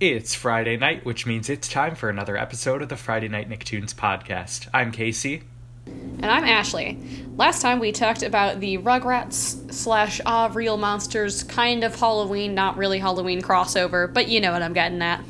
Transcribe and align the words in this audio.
It's 0.00 0.32
Friday 0.34 0.76
night, 0.76 1.04
which 1.04 1.26
means 1.26 1.48
it's 1.50 1.68
time 1.68 1.96
for 1.96 2.08
another 2.08 2.36
episode 2.36 2.82
of 2.82 2.88
the 2.88 2.96
Friday 2.96 3.26
Night 3.28 3.50
Nicktoons 3.50 3.92
podcast. 3.94 4.68
I'm 4.72 4.92
Casey. 4.92 5.42
And 5.86 6.26
I'm 6.26 6.44
Ashli. 6.44 7.36
Last 7.36 7.62
time 7.62 7.80
we 7.80 7.90
talked 7.90 8.22
about 8.22 8.60
the 8.60 8.78
Rugrats 8.78 9.72
slash 9.74 10.20
Ah 10.24 10.50
Real 10.54 10.76
Monsters 10.76 11.42
kind 11.42 11.82
of 11.82 11.96
Halloween, 11.98 12.54
not 12.54 12.76
really 12.76 13.00
Halloween 13.00 13.42
crossover, 13.42 14.12
but 14.12 14.28
you 14.28 14.40
know 14.40 14.52
what 14.52 14.62
I'm 14.62 14.72
getting 14.72 15.02
at. 15.02 15.24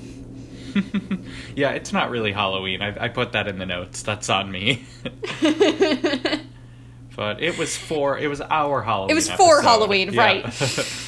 yeah, 1.57 1.71
it's 1.71 1.95
not 1.95 2.11
really 2.11 2.32
Halloween. 2.32 2.82
I, 2.82 3.05
I 3.05 3.09
put 3.09 3.32
that 3.32 3.48
in 3.48 3.59
the 3.59 3.64
notes. 3.66 4.03
That's 4.03 4.29
on 4.29 4.50
me. 4.50 4.85
but 7.16 7.43
it 7.43 7.57
was 7.57 7.75
for 7.75 8.19
it 8.19 8.29
was 8.29 8.43
our 8.43 8.82
Halloween. 8.82 9.12
It 9.12 9.14
was 9.14 9.30
episode. 9.30 9.45
for 9.46 9.62
Halloween, 9.62 10.12
Yeah. 10.12 10.23
right. 10.23 11.05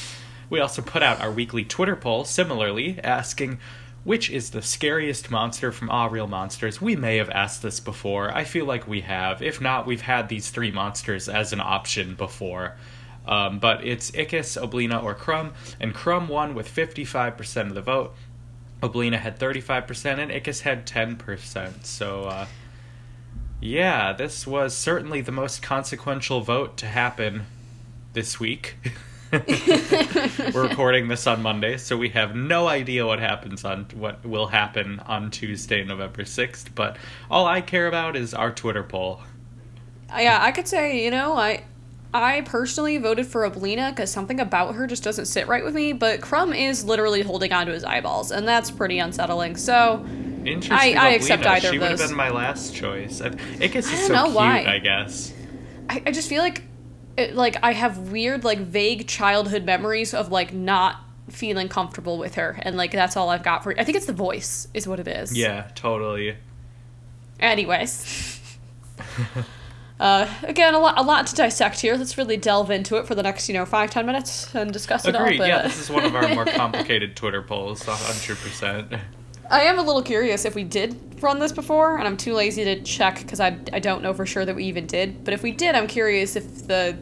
we 0.51 0.59
also 0.59 0.83
put 0.83 1.01
out 1.01 1.21
our 1.21 1.31
weekly 1.31 1.63
Twitter 1.63 1.95
poll, 1.95 2.25
similarly 2.25 2.99
asking 3.03 3.57
which 4.03 4.29
is 4.29 4.49
the 4.49 4.61
scariest 4.61 5.29
monster 5.29 5.71
from 5.71 5.89
Ah 5.89 6.07
Real 6.07 6.27
Monsters. 6.27 6.81
We 6.81 6.95
may 6.95 7.17
have 7.17 7.29
asked 7.29 7.61
this 7.61 7.79
before. 7.79 8.35
I 8.35 8.43
feel 8.43 8.65
like 8.65 8.87
we 8.87 9.01
have. 9.01 9.41
If 9.41 9.61
not, 9.61 9.85
we've 9.85 10.01
had 10.01 10.27
these 10.27 10.49
three 10.49 10.71
monsters 10.71 11.29
as 11.29 11.53
an 11.53 11.61
option 11.61 12.15
before. 12.15 12.75
Um, 13.27 13.59
but 13.59 13.85
it's 13.85 14.11
Ickis, 14.11 14.59
Oblina, 14.59 15.01
or 15.01 15.13
Krumm, 15.13 15.53
and 15.79 15.93
Krumm 15.93 16.27
won 16.27 16.55
with 16.55 16.67
55% 16.67 17.67
of 17.67 17.75
the 17.75 17.81
vote. 17.81 18.15
Oblina 18.81 19.19
had 19.19 19.39
35%, 19.39 20.17
and 20.17 20.31
Ickis 20.31 20.61
had 20.61 20.87
10%. 20.87 21.85
So, 21.85 22.23
uh, 22.23 22.47
yeah, 23.61 24.11
this 24.13 24.47
was 24.47 24.75
certainly 24.75 25.21
the 25.21 25.31
most 25.31 25.61
consequential 25.61 26.41
vote 26.41 26.75
to 26.77 26.87
happen 26.87 27.45
this 28.13 28.39
week. 28.39 28.77
We're 30.53 30.67
recording 30.67 31.07
this 31.07 31.25
on 31.25 31.41
Monday, 31.41 31.77
so 31.77 31.95
we 31.95 32.09
have 32.09 32.35
no 32.35 32.67
idea 32.67 33.05
what 33.05 33.19
happens 33.19 33.63
on 33.63 33.85
what 33.95 34.25
will 34.25 34.47
happen 34.47 34.99
on 35.05 35.31
Tuesday, 35.31 35.83
November 35.85 36.23
6th, 36.23 36.75
but 36.75 36.97
all 37.29 37.45
I 37.45 37.61
care 37.61 37.87
about 37.87 38.17
is 38.17 38.33
our 38.33 38.51
Twitter 38.51 38.83
poll. 38.83 39.21
Uh, 40.13 40.19
yeah, 40.19 40.39
I 40.41 40.51
could 40.51 40.67
say, 40.67 41.03
you 41.05 41.11
know, 41.11 41.37
I 41.37 41.63
I 42.13 42.41
personally 42.41 42.97
voted 42.97 43.25
for 43.25 43.49
Oblina 43.49 43.91
because 43.91 44.11
something 44.11 44.41
about 44.41 44.75
her 44.75 44.85
just 44.85 45.01
doesn't 45.03 45.27
sit 45.27 45.47
right 45.47 45.63
with 45.63 45.75
me, 45.75 45.93
but 45.93 46.19
Krumm 46.19 46.53
is 46.53 46.83
literally 46.83 47.21
holding 47.21 47.53
onto 47.53 47.71
his 47.71 47.85
eyeballs, 47.85 48.31
and 48.31 48.45
that's 48.45 48.69
pretty 48.69 48.99
unsettling. 48.99 49.55
So, 49.55 50.05
Interesting. 50.45 50.97
I- 50.97 51.05
I 51.05 51.09
accept 51.11 51.45
either 51.45 51.69
She 51.69 51.75
of 51.77 51.81
would 51.83 51.91
have 51.91 51.99
been 52.09 52.17
my 52.17 52.29
last 52.31 52.75
choice. 52.75 53.21
I- 53.21 53.29
Ickis 53.29 53.75
is 53.75 53.87
I 53.87 53.91
don't 53.95 54.07
so 54.07 54.13
know 54.13 54.23
cute, 54.25 54.35
why. 54.35 54.65
I 54.65 54.79
guess. 54.79 55.31
I, 55.89 56.03
I 56.07 56.11
just 56.11 56.27
feel 56.27 56.41
like 56.41 56.63
it, 57.21 57.35
like 57.35 57.57
I 57.63 57.73
have 57.73 58.11
weird 58.11 58.43
like 58.43 58.59
vague 58.59 59.07
childhood 59.07 59.63
memories 59.65 60.13
of 60.13 60.31
like 60.31 60.53
not 60.53 60.97
feeling 61.29 61.69
comfortable 61.69 62.17
with 62.17 62.35
her 62.35 62.59
and 62.63 62.75
like 62.75 62.91
that's 62.91 63.15
all 63.15 63.29
I've 63.29 63.43
got 63.43 63.63
for 63.63 63.73
I 63.79 63.83
think 63.83 63.95
it's 63.95 64.05
the 64.05 64.13
voice 64.13 64.67
is 64.73 64.87
what 64.87 64.99
it 64.99 65.07
is. 65.07 65.35
Yeah, 65.35 65.69
totally. 65.75 66.37
Anyways. 67.39 68.39
Uh, 70.01 70.27
again, 70.41 70.73
a 70.73 70.79
lot, 70.79 70.97
a 70.97 71.03
lot 71.03 71.27
to 71.27 71.35
dissect 71.35 71.79
here. 71.79 71.95
Let's 71.95 72.17
really 72.17 72.35
delve 72.35 72.71
into 72.71 72.97
it 72.97 73.05
for 73.05 73.13
the 73.13 73.21
next, 73.21 73.47
you 73.47 73.53
know, 73.53 73.67
five, 73.67 73.91
ten 73.91 74.07
minutes 74.07 74.53
and 74.55 74.73
discuss 74.73 75.05
it 75.05 75.15
all. 75.15 75.21
Agreed. 75.25 75.41
Yeah, 75.41 75.61
this 75.61 75.79
is 75.79 75.91
one 75.91 76.03
of 76.03 76.15
our 76.15 76.27
more 76.33 76.45
complicated 76.47 77.15
Twitter 77.15 77.43
polls, 77.43 77.83
100%. 77.83 78.99
I 79.51 79.61
am 79.61 79.77
a 79.77 79.83
little 79.83 80.01
curious 80.01 80.43
if 80.43 80.55
we 80.55 80.63
did 80.63 81.21
run 81.21 81.37
this 81.37 81.51
before, 81.51 81.99
and 81.99 82.07
I'm 82.07 82.17
too 82.17 82.33
lazy 82.33 82.63
to 82.63 82.81
check 82.81 83.19
because 83.19 83.39
I, 83.39 83.59
I 83.71 83.77
don't 83.79 84.01
know 84.01 84.11
for 84.11 84.25
sure 84.25 84.43
that 84.43 84.55
we 84.55 84.63
even 84.63 84.87
did. 84.87 85.23
But 85.23 85.35
if 85.35 85.43
we 85.43 85.51
did, 85.51 85.75
I'm 85.75 85.87
curious 85.87 86.35
if 86.35 86.67
the, 86.67 86.97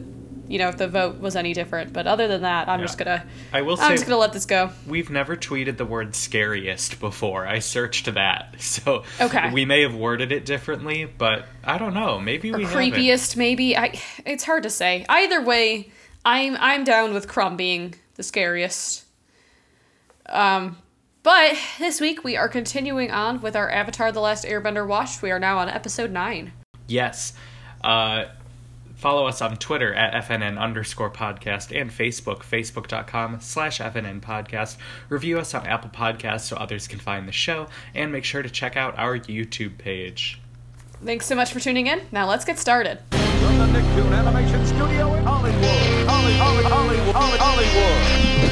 you 0.50 0.58
know, 0.58 0.68
if 0.68 0.76
the 0.78 0.88
vote 0.88 1.20
was 1.20 1.36
any 1.36 1.54
different. 1.54 1.92
But 1.92 2.06
other 2.08 2.26
than 2.26 2.42
that, 2.42 2.68
I'm 2.68 2.80
Yeah. 2.80 2.86
just 2.86 2.98
gonna, 2.98 3.24
I 3.52 3.62
will 3.62 3.76
I'm 3.80 3.92
just 3.92 4.04
gonna 4.04 4.16
let 4.18 4.32
this 4.32 4.46
go. 4.46 4.70
we've 4.86 5.08
never 5.08 5.36
tweeted 5.36 5.76
the 5.76 5.84
word 5.86 6.14
scariest 6.16 6.98
before. 6.98 7.46
I 7.46 7.60
searched 7.60 8.12
that. 8.14 8.56
So 8.60 9.04
Okay. 9.20 9.50
we 9.52 9.64
may 9.64 9.82
have 9.82 9.94
worded 9.94 10.32
it 10.32 10.44
differently, 10.44 11.04
but 11.04 11.46
I 11.64 11.78
don't 11.78 11.94
know. 11.94 12.18
Maybe 12.18 12.52
Or 12.52 12.58
we 12.58 12.64
haven't. 12.64 12.78
creepiest, 12.92 13.36
maybe. 13.36 13.76
I, 13.76 13.98
it's 14.26 14.44
hard 14.44 14.64
to 14.64 14.70
say. 14.70 15.06
Either 15.08 15.40
way, 15.40 15.90
I'm 16.24 16.56
I'm 16.60 16.82
down 16.84 17.14
with 17.14 17.28
Krumm 17.28 17.56
being 17.56 17.94
the 18.16 18.22
scariest. 18.22 19.04
Um, 20.28 20.76
but 21.22 21.56
this 21.78 22.00
week 22.00 22.24
we 22.24 22.36
are 22.36 22.48
continuing 22.48 23.10
on 23.10 23.40
with 23.40 23.54
our 23.56 23.70
Avatar: 23.70 24.10
The 24.12 24.20
Last 24.20 24.44
Airbender 24.44 24.86
watch. 24.86 25.22
We 25.22 25.30
are 25.30 25.38
now 25.38 25.58
on 25.58 25.68
episode 25.68 26.10
nine. 26.10 26.52
Yes. 26.88 27.32
Uh, 27.82 28.24
follow 29.00 29.26
us 29.26 29.40
on 29.40 29.56
Twitter 29.56 29.94
at 29.94 30.28
FNN 30.28 30.58
underscore 30.58 31.10
podcast 31.10 31.74
and 31.78 31.90
Facebook, 31.90 32.40
facebook.com 32.40 33.40
slash 33.40 33.80
FNN 33.80 34.20
podcast. 34.20 34.76
Review 35.08 35.38
us 35.38 35.54
on 35.54 35.66
Apple 35.66 35.90
Podcasts 35.90 36.42
so 36.42 36.56
others 36.56 36.86
can 36.86 36.98
find 36.98 37.26
the 37.26 37.32
show, 37.32 37.66
and 37.94 38.12
make 38.12 38.24
sure 38.24 38.42
to 38.42 38.50
check 38.50 38.76
out 38.76 38.98
our 38.98 39.18
YouTube 39.18 39.78
page. 39.78 40.40
Thanks 41.02 41.24
so 41.24 41.34
much 41.34 41.52
for 41.52 41.60
tuning 41.60 41.86
in. 41.86 42.02
Now 42.12 42.28
let's 42.28 42.44
get 42.44 42.58
started. 42.58 43.00
From 43.10 43.58
the 43.58 43.66
Nicktoon 43.66 44.12
Animation 44.12 44.66
Studio 44.66 45.14
in 45.14 45.24
Hollywood. 45.24 45.64
Holly, 46.06 46.34
Holly, 46.34 46.64
Hollywood. 46.64 47.14
Hollywood. 47.14 48.49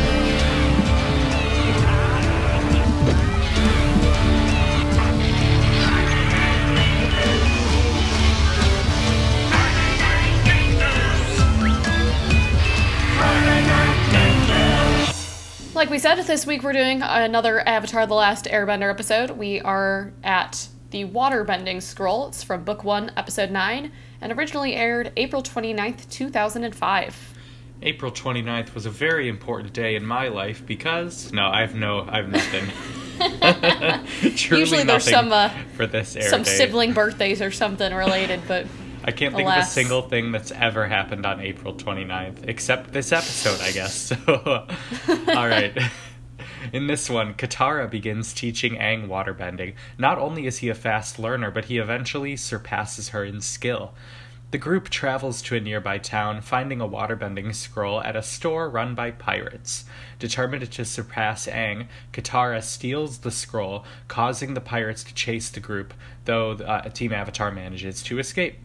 Like 15.78 15.90
we 15.90 16.00
said, 16.00 16.16
this 16.16 16.44
week 16.44 16.64
we're 16.64 16.72
doing 16.72 17.02
another 17.02 17.60
Avatar 17.60 18.04
The 18.04 18.14
Last 18.14 18.46
Airbender 18.46 18.90
episode. 18.90 19.30
We 19.30 19.60
are 19.60 20.12
at 20.24 20.66
the 20.90 21.04
Waterbending 21.04 21.80
Scroll. 21.80 22.26
It's 22.26 22.42
from 22.42 22.64
Book 22.64 22.82
1, 22.82 23.12
Episode 23.16 23.52
9, 23.52 23.92
and 24.20 24.32
originally 24.32 24.74
aired 24.74 25.12
April 25.16 25.40
29th, 25.40 26.10
2005. 26.10 27.34
April 27.82 28.10
29th 28.10 28.74
was 28.74 28.86
a 28.86 28.90
very 28.90 29.28
important 29.28 29.72
day 29.72 29.94
in 29.94 30.04
my 30.04 30.26
life 30.26 30.66
because 30.66 31.32
no, 31.32 31.46
I 31.46 31.60
have 31.60 31.76
no, 31.76 32.04
I 32.08 32.22
have 32.22 32.28
nothing. 32.28 32.64
Usually 34.58 34.82
there's 34.82 35.06
nothing 35.06 35.14
some, 35.14 35.30
uh, 35.30 35.50
for 35.76 35.86
this 35.86 36.16
air 36.16 36.28
Some 36.28 36.42
date. 36.42 36.56
sibling 36.56 36.92
birthdays 36.92 37.40
or 37.40 37.52
something 37.52 37.94
related, 37.94 38.40
but 38.48 38.66
I 39.08 39.10
can't 39.10 39.34
think 39.34 39.48
of 39.48 39.56
a 39.56 39.64
single 39.64 40.02
thing 40.02 40.32
that's 40.32 40.52
ever 40.52 40.86
happened 40.86 41.24
on 41.24 41.40
April 41.40 41.72
29th, 41.72 42.46
except 42.46 42.92
this 42.92 43.10
episode, 43.10 43.58
I 43.62 43.72
guess. 43.72 44.12
So, 44.18 44.66
all 45.28 45.48
right. 45.48 45.76
In 46.74 46.88
this 46.88 47.08
one, 47.08 47.32
Katara 47.32 47.90
begins 47.90 48.34
teaching 48.34 48.74
Aang 48.74 49.08
waterbending. 49.08 49.72
Not 49.96 50.18
only 50.18 50.46
is 50.46 50.58
he 50.58 50.68
a 50.68 50.74
fast 50.74 51.18
learner, 51.18 51.50
but 51.50 51.66
he 51.66 51.78
eventually 51.78 52.36
surpasses 52.36 53.10
her 53.10 53.24
in 53.24 53.40
skill. 53.40 53.94
The 54.50 54.58
group 54.58 54.90
travels 54.90 55.40
to 55.42 55.56
a 55.56 55.60
nearby 55.60 55.96
town, 55.96 56.42
finding 56.42 56.82
a 56.82 56.88
waterbending 56.88 57.54
scroll 57.54 58.02
at 58.02 58.16
a 58.16 58.22
store 58.22 58.68
run 58.68 58.94
by 58.94 59.12
pirates. 59.12 59.86
Determined 60.18 60.70
to 60.70 60.84
surpass 60.84 61.46
Aang, 61.46 61.86
Katara 62.12 62.62
steals 62.62 63.18
the 63.18 63.30
scroll, 63.30 63.86
causing 64.06 64.52
the 64.52 64.60
pirates 64.60 65.02
to 65.04 65.14
chase 65.14 65.48
the 65.48 65.60
group, 65.60 65.94
though 66.26 66.52
uh, 66.52 66.90
Team 66.90 67.14
Avatar 67.14 67.50
manages 67.50 68.02
to 68.02 68.18
escape. 68.18 68.58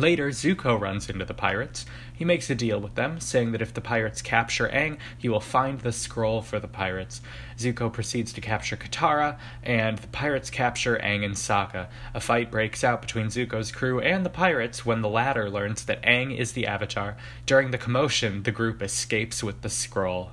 Later, 0.00 0.30
Zuko 0.30 0.80
runs 0.80 1.10
into 1.10 1.26
the 1.26 1.34
pirates. 1.34 1.84
He 2.14 2.24
makes 2.24 2.48
a 2.48 2.54
deal 2.54 2.80
with 2.80 2.94
them, 2.94 3.20
saying 3.20 3.52
that 3.52 3.60
if 3.60 3.74
the 3.74 3.82
pirates 3.82 4.22
capture 4.22 4.66
Aang, 4.68 4.96
he 5.18 5.28
will 5.28 5.40
find 5.40 5.78
the 5.80 5.92
scroll 5.92 6.40
for 6.40 6.58
the 6.58 6.66
pirates. 6.68 7.20
Zuko 7.58 7.92
proceeds 7.92 8.32
to 8.32 8.40
capture 8.40 8.78
Katara, 8.78 9.38
and 9.62 9.98
the 9.98 10.08
pirates 10.08 10.48
capture 10.48 10.98
Aang 11.04 11.22
and 11.22 11.34
Sokka. 11.34 11.88
A 12.14 12.20
fight 12.20 12.50
breaks 12.50 12.82
out 12.82 13.02
between 13.02 13.26
Zuko's 13.26 13.70
crew 13.70 14.00
and 14.00 14.24
the 14.24 14.30
pirates 14.30 14.86
when 14.86 15.02
the 15.02 15.08
latter 15.08 15.50
learns 15.50 15.84
that 15.84 16.00
Aang 16.02 16.34
is 16.34 16.52
the 16.52 16.66
Avatar. 16.66 17.18
During 17.44 17.70
the 17.70 17.76
commotion, 17.76 18.44
the 18.44 18.52
group 18.52 18.80
escapes 18.80 19.42
with 19.42 19.60
the 19.60 19.68
scroll. 19.68 20.30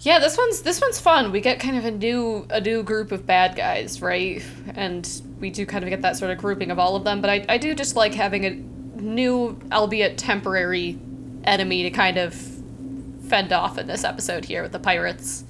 yeah, 0.00 0.18
this 0.18 0.36
one's 0.36 0.60
this 0.60 0.82
one's 0.82 1.00
fun. 1.00 1.32
We 1.32 1.40
get 1.40 1.60
kind 1.60 1.78
of 1.78 1.86
a 1.86 1.90
new 1.90 2.46
a 2.50 2.60
new 2.60 2.82
group 2.82 3.10
of 3.10 3.24
bad 3.24 3.56
guys, 3.56 4.02
right? 4.02 4.44
And 4.74 5.08
we 5.40 5.48
do 5.48 5.64
kind 5.64 5.82
of 5.82 5.88
get 5.88 6.02
that 6.02 6.18
sort 6.18 6.30
of 6.30 6.36
grouping 6.36 6.70
of 6.70 6.78
all 6.78 6.94
of 6.94 7.04
them. 7.04 7.22
But 7.22 7.30
I, 7.30 7.46
I 7.48 7.56
do 7.58 7.74
just 7.74 7.96
like 7.96 8.12
having 8.14 8.44
a 8.44 8.77
new, 9.00 9.58
albeit 9.72 10.18
temporary, 10.18 10.98
enemy 11.44 11.84
to 11.84 11.90
kind 11.90 12.18
of 12.18 12.34
fend 13.28 13.52
off 13.52 13.78
in 13.78 13.86
this 13.86 14.04
episode 14.04 14.44
here 14.44 14.62
with 14.62 14.72
the 14.72 14.78
pirates. 14.78 15.44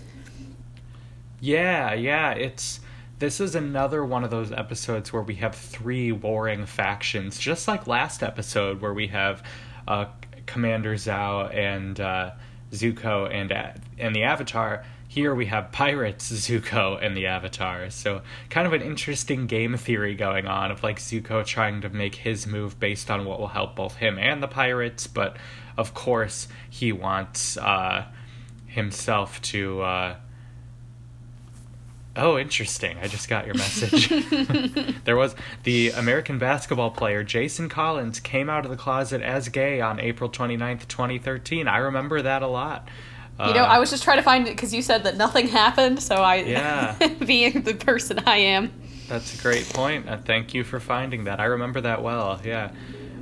Yeah, 1.41 1.95
yeah, 1.95 2.33
it's 2.33 2.81
this 3.19 3.41
is 3.41 3.55
another 3.55 4.05
one 4.05 4.23
of 4.25 4.31
those 4.31 4.53
episodes 4.53 5.13
where 5.13 5.23
we 5.23 5.37
have 5.37 5.55
three 5.55 6.13
warring 6.13 6.67
factions, 6.67 7.39
just 7.39 7.67
like 7.67 7.87
last 7.87 8.23
episode 8.23 8.81
where 8.81 8.95
we 8.95 9.09
have 9.09 9.43
uh, 9.87 10.07
Commander 10.47 10.95
Zhao 10.95 11.55
and 11.55 11.99
uh, 12.01 12.33
Zuko 12.73 13.33
and 13.33 13.53
uh, 13.53 13.73
and 13.99 14.15
the 14.15 14.23
Avatar. 14.23 14.85
Here 15.11 15.35
we 15.35 15.47
have 15.47 15.73
pirates, 15.73 16.31
Zuko, 16.31 17.03
and 17.03 17.17
the 17.17 17.27
Avatar. 17.27 17.89
So 17.89 18.21
kind 18.51 18.67
of 18.67 18.75
an 18.75 18.83
interesting 18.83 19.47
game 19.47 19.75
theory 19.79 20.15
going 20.15 20.47
on 20.47 20.71
of 20.71 20.83
like 20.83 20.99
Zuko 20.99 21.45
trying 21.47 21.81
to 21.81 21.89
make 21.89 22.15
his 22.17 22.47
move 22.47 22.79
based 22.79 23.11
on 23.11 23.25
what 23.25 23.41
will 23.41 23.49
help 23.49 23.75
both 23.75 23.97
him 23.97 24.19
and 24.19 24.43
the 24.43 24.49
pirates, 24.49 25.07
but 25.07 25.39
of 25.79 25.95
course 25.95 26.47
he 26.69 26.93
wants 26.93 27.57
uh, 27.57 28.05
himself 28.67 29.41
to. 29.43 29.81
Uh, 29.83 30.17
Oh, 32.21 32.37
interesting. 32.37 32.99
I 33.01 33.07
just 33.07 33.29
got 33.29 33.47
your 33.47 33.55
message. 33.55 34.09
there 35.05 35.17
was 35.17 35.37
the 35.63 35.91
American 35.91 36.39
basketball 36.39 36.91
player 36.91 37.23
Jason 37.23 37.69
Collins 37.69 38.19
came 38.19 38.51
out 38.51 38.65
of 38.65 38.73
the 38.73 38.77
closet 38.77 39.23
as 39.23 39.49
gay 39.49 39.81
on 39.81 40.01
April 40.01 40.29
29th, 40.29 40.89
2013. 40.89 41.69
I 41.69 41.79
remember 41.79 42.21
that 42.21 42.43
a 42.43 42.49
lot. 42.49 42.89
You 43.39 43.55
know, 43.55 43.63
Uh, 43.63 43.67
I 43.67 43.79
was 43.79 43.91
just 43.91 44.03
trying 44.03 44.17
to 44.19 44.23
find 44.23 44.47
it 44.49 44.51
because 44.57 44.75
you 44.75 44.83
said 44.83 45.05
that 45.05 45.17
nothing 45.17 45.47
happened, 45.49 46.03
so 46.03 46.17
I, 46.17 46.37
Yeah. 46.37 46.97
being 47.25 47.63
the 47.63 47.75
person 47.75 48.21
I 48.27 48.37
am. 48.39 48.73
That's 49.09 49.39
a 49.39 49.43
great 49.43 49.69
point. 49.71 50.09
Uh, 50.09 50.17
thank 50.19 50.55
you 50.55 50.65
for 50.65 50.81
finding 50.81 51.25
that. 51.25 51.39
I 51.41 51.45
remember 51.45 51.81
that 51.83 52.03
well. 52.03 52.41
Yeah. 52.45 52.71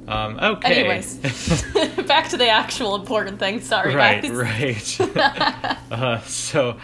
Um, 0.09 0.39
okay. 0.39 0.81
Anyways, 0.81 1.17
back 2.07 2.29
to 2.31 2.37
the 2.37 2.49
actual 2.49 2.95
important 2.95 3.39
thing. 3.39 3.61
Sorry, 3.61 3.95
right, 3.95 4.23
guys. 4.23 4.99
right. 5.01 5.79
uh, 5.91 6.21
so, 6.23 6.79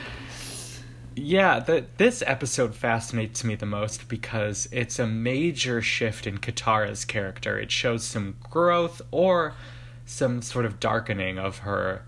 yeah, 1.14 1.58
the, 1.61 1.87
this 1.99 2.23
episode 2.26 2.75
fascinates 2.75 3.44
me 3.44 3.55
the 3.55 3.67
most 3.67 4.08
because 4.08 4.69
it's 4.73 4.99
a 4.99 5.06
major 5.06 5.81
shift 5.82 6.26
in 6.26 6.38
Katara's 6.38 7.05
character. 7.05 7.58
It 7.58 7.70
shows 7.70 8.05
some 8.05 8.37
growth 8.43 9.00
or 9.11 9.55
some 10.05 10.43
sort 10.43 10.64
of 10.64 10.81
darkening 10.81 11.38
of 11.38 11.58
her 11.58 12.02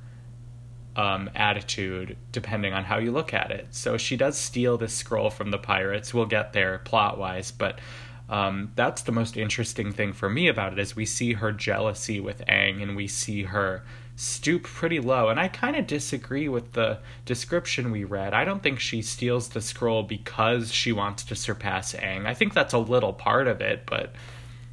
um, 0.96 1.28
attitude, 1.34 2.16
depending 2.32 2.72
on 2.72 2.84
how 2.84 2.98
you 2.98 3.10
look 3.10 3.34
at 3.34 3.50
it. 3.50 3.68
So 3.70 3.96
she 3.96 4.16
does 4.16 4.38
steal 4.38 4.78
this 4.78 4.94
scroll 4.94 5.30
from 5.30 5.50
the 5.50 5.58
pirates. 5.58 6.14
We'll 6.14 6.26
get 6.26 6.52
there 6.52 6.78
plot 6.78 7.18
wise, 7.18 7.50
but 7.50 7.80
um, 8.28 8.72
that's 8.74 9.02
the 9.02 9.12
most 9.12 9.36
interesting 9.36 9.92
thing 9.92 10.12
for 10.12 10.30
me 10.30 10.48
about 10.48 10.72
it 10.72 10.78
is 10.78 10.96
we 10.96 11.04
see 11.04 11.34
her 11.34 11.52
jealousy 11.52 12.20
with 12.20 12.42
Aang 12.46 12.82
and 12.82 12.96
we 12.96 13.06
see 13.06 13.42
her 13.42 13.84
stoop 14.16 14.62
pretty 14.62 15.00
low. 15.00 15.28
And 15.28 15.38
I 15.38 15.48
kind 15.48 15.76
of 15.76 15.86
disagree 15.86 16.48
with 16.48 16.72
the 16.72 17.00
description 17.26 17.90
we 17.90 18.04
read. 18.04 18.32
I 18.32 18.44
don't 18.44 18.62
think 18.62 18.80
she 18.80 19.02
steals 19.02 19.48
the 19.48 19.60
scroll 19.60 20.04
because 20.04 20.72
she 20.72 20.92
wants 20.92 21.24
to 21.24 21.34
surpass 21.34 21.92
Aang. 21.94 22.26
I 22.26 22.34
think 22.34 22.54
that's 22.54 22.72
a 22.72 22.78
little 22.78 23.12
part 23.12 23.46
of 23.46 23.60
it, 23.60 23.82
but 23.84 24.14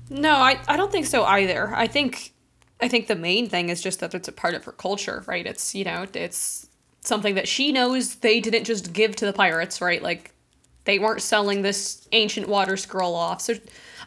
No, 0.10 0.36
I, 0.36 0.60
I 0.68 0.78
don't 0.78 0.92
think 0.92 1.08
so 1.08 1.24
either. 1.24 1.74
I 1.76 1.88
think 1.88 2.34
I 2.82 2.88
think 2.88 3.08
the 3.08 3.16
main 3.16 3.48
thing 3.48 3.70
is 3.70 3.82
just 3.82 4.00
that 4.00 4.14
it's 4.14 4.28
a 4.28 4.32
part 4.32 4.56
of 4.56 4.66
her 4.66 4.72
culture, 4.72 5.24
right? 5.28 5.46
It's 5.46 5.76
you 5.76 5.86
know, 5.86 6.08
it's 6.14 6.68
something 7.02 7.36
that 7.36 7.48
she 7.48 7.72
knows 7.72 8.16
they 8.16 8.40
didn't 8.40 8.64
just 8.64 8.94
give 8.94 9.16
to 9.18 9.26
the 9.26 9.34
pirates, 9.34 9.82
right? 9.82 10.02
Like 10.02 10.34
they 10.86 11.00
weren't 11.00 11.22
selling 11.22 11.62
this 11.62 12.08
ancient 12.12 12.48
water 12.48 12.78
scroll 12.78 13.16
off. 13.16 13.42
So 13.42 13.56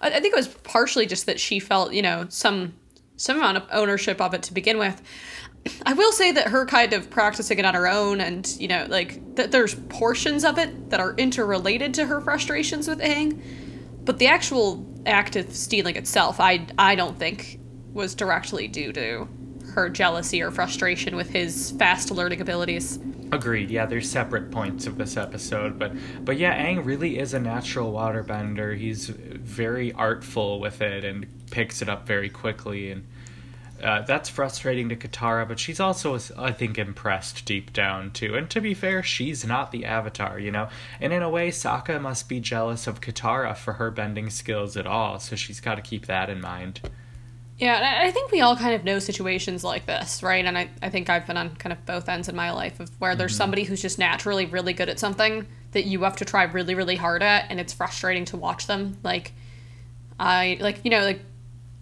I, 0.01 0.21
think 0.21 0.33
it 0.33 0.37
was 0.37 0.49
partially 0.49 1.07
just 1.07 1.27
that 1.27 1.39
she 1.39 1.61
felt, 1.61 1.93
you 1.93 2.03
know, 2.03 2.27
some 2.29 2.75
some 3.17 3.37
amount 3.37 3.57
of 3.57 3.65
ownership 3.71 4.21
of 4.21 4.35
it 4.35 4.43
to 4.45 4.55
begin 4.55 4.77
with. 4.77 5.01
I 5.87 5.93
will 5.93 6.13
say 6.13 6.33
that 6.33 6.49
her 6.49 6.67
kind 6.67 6.93
of 6.93 7.09
practicing 7.11 7.59
it 7.59 7.65
on 7.65 7.75
her 7.75 7.89
own, 7.89 8.21
and 8.21 8.47
you 8.59 8.69
know, 8.69 8.87
like 8.89 9.37
that 9.37 9.53
there's 9.53 9.75
portions 9.75 10.45
of 10.45 10.59
it 10.59 10.91
that 10.91 11.01
are 11.01 11.15
interrelated 11.15 11.95
to 11.95 12.07
her 12.07 12.21
frustrations 12.21 12.89
with 12.89 12.99
Aang, 12.99 13.41
but 14.05 14.19
the 14.19 14.27
actual 14.27 14.85
act 15.07 15.37
of 15.37 15.55
stealing 15.55 15.97
itself, 15.97 16.41
I 16.41 16.67
I 16.77 16.97
don't 16.97 17.19
think 17.19 17.61
was 17.95 18.15
directly 18.15 18.69
due 18.69 18.93
to 18.93 19.29
her 19.73 19.89
jealousy 19.89 20.43
or 20.43 20.51
frustration 20.51 21.17
with 21.17 21.31
his 21.31 21.73
fast 21.73 22.11
learning 22.11 22.41
abilities. 22.41 22.99
Agreed. 23.33 23.71
Yeah, 23.71 23.87
there's 23.87 24.09
separate 24.09 24.51
points 24.51 24.87
of 24.87 24.99
this 24.99 25.17
episode, 25.17 25.79
but 25.79 25.93
but 26.25 26.37
yeah, 26.39 26.63
Aang 26.63 26.85
really 26.85 27.19
is 27.19 27.35
a 27.35 27.41
natural 27.41 27.93
waterbender. 27.93 28.77
He's 28.77 29.09
very 29.09 29.93
artful 29.93 30.61
with 30.61 30.83
it 30.83 31.05
and 31.05 31.27
picks 31.51 31.83
it 31.83 31.89
up 31.89 32.07
very 32.07 32.29
quickly, 32.29 32.91
and 32.93 33.07
uh, 33.83 34.03
that's 34.03 34.29
frustrating 34.29 34.91
to 34.91 34.97
Katara. 34.97 35.49
But 35.49 35.59
she's 35.59 35.81
also, 35.81 36.19
I 36.39 36.53
think, 36.53 36.79
impressed 36.79 37.45
deep 37.45 37.73
down 37.73 38.13
too. 38.13 38.37
And 38.37 38.49
to 38.51 38.61
be 38.61 38.75
fair, 38.75 39.03
she's 39.03 39.45
not 39.45 39.73
the 39.73 39.85
Avatar, 39.85 40.39
you 40.39 40.53
know. 40.53 40.69
And 41.01 41.13
in 41.13 41.23
a 41.23 41.31
way, 41.31 41.51
Sokka 41.51 42.01
must 42.01 42.29
be 42.29 42.39
jealous 42.39 42.87
of 42.87 43.01
Katara 43.01 43.57
for 43.57 43.75
her 43.75 43.91
bending 43.91 44.31
skills 44.31 44.77
at 44.77 44.87
all. 44.87 45.19
So 45.19 45.35
she's 45.35 45.61
got 45.61 45.75
to 45.75 45.83
keep 45.83 46.07
that 46.07 46.31
in 46.31 46.41
mind. 46.41 46.81
Yeah, 47.57 47.77
and 47.77 48.09
I 48.09 48.11
think 48.11 48.33
we 48.33 48.41
all 48.41 48.57
kind 48.57 48.75
of 48.75 48.85
know 48.85 48.99
situations 48.99 49.63
like 49.63 49.87
this, 49.87 50.25
right? 50.25 50.45
And 50.45 50.59
I, 50.59 50.69
I 50.83 50.91
think 50.91 51.09
I've 51.09 51.25
been 51.25 51.37
on 51.37 51.55
kind 51.55 51.73
of 51.73 51.87
both 51.87 52.09
ends 52.09 52.29
in 52.29 52.35
my 52.35 52.51
life 52.51 52.81
of 52.81 52.91
where 53.01 53.15
there's 53.15 53.33
mm-hmm. 53.33 53.39
somebody 53.39 53.65
who's 53.65 53.81
just 53.81 53.99
naturally 53.99 54.45
really 54.45 54.73
good 54.73 54.89
at 54.89 54.99
something 54.99 55.47
that 55.71 55.85
you 55.87 56.03
have 56.03 56.17
to 56.17 56.25
try 56.25 56.43
really, 56.45 56.75
really 56.75 56.97
hard 56.97 57.23
at, 57.23 57.47
and 57.51 57.61
it's 57.61 57.73
frustrating 57.73 58.25
to 58.25 58.37
watch 58.37 58.67
them. 58.67 58.97
Like, 59.05 59.33
I, 60.19 60.59
like, 60.61 60.81
you 60.85 60.91
know, 60.91 61.01
like, 61.01 61.21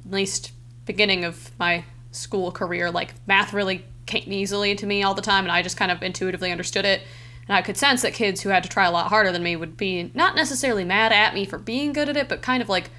at 0.05 0.13
least 0.13 0.53
beginning 0.85 1.25
of 1.25 1.51
my 1.59 1.85
school 2.11 2.53
career, 2.53 2.91
like, 2.91 3.15
math 3.27 3.55
really 3.55 3.85
came 4.05 4.31
easily 4.31 4.75
to 4.75 4.87
me 4.87 5.03
all 5.03 5.15
the 5.15 5.23
time, 5.23 5.45
and 5.45 5.53
I 5.53 5.63
just 5.63 5.79
kind 5.79 5.91
of 5.91 6.03
intuitively 6.03 6.51
understood 6.53 6.85
it. 6.85 7.01
And 7.49 7.57
I 7.57 7.63
could 7.63 7.79
sense 7.79 8.03
that 8.03 8.13
kids 8.13 8.43
who 8.43 8.51
had 8.51 8.63
to 8.63 8.69
try 8.69 8.85
a 8.85 8.91
lot 8.91 9.09
harder 9.09 9.33
than 9.33 9.43
me 9.43 9.57
would 9.57 9.77
be 9.77 10.11
not 10.13 10.37
necessarily 10.37 10.85
mad 10.85 11.13
at 11.13 11.35
me 11.35 11.47
for 11.47 11.59
being 11.59 11.95
good 11.95 12.11
at 12.11 12.17
it, 12.17 12.29
but 12.29 12.43
kind 12.43 12.63
of 12.63 12.69
like, 12.69 12.91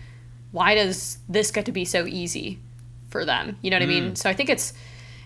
why 0.53 0.75
does 0.75 1.17
this 1.27 1.51
get 1.51 1.65
to 1.65 1.71
be 1.71 1.83
so 1.83 2.05
easy 2.05 2.59
for 3.09 3.25
them? 3.25 3.57
You 3.61 3.71
know 3.71 3.77
what 3.77 3.83
I 3.83 3.87
mean? 3.87 4.11
Mm. 4.11 4.17
So 4.17 4.29
I 4.29 4.33
think 4.33 4.49
it's 4.49 4.71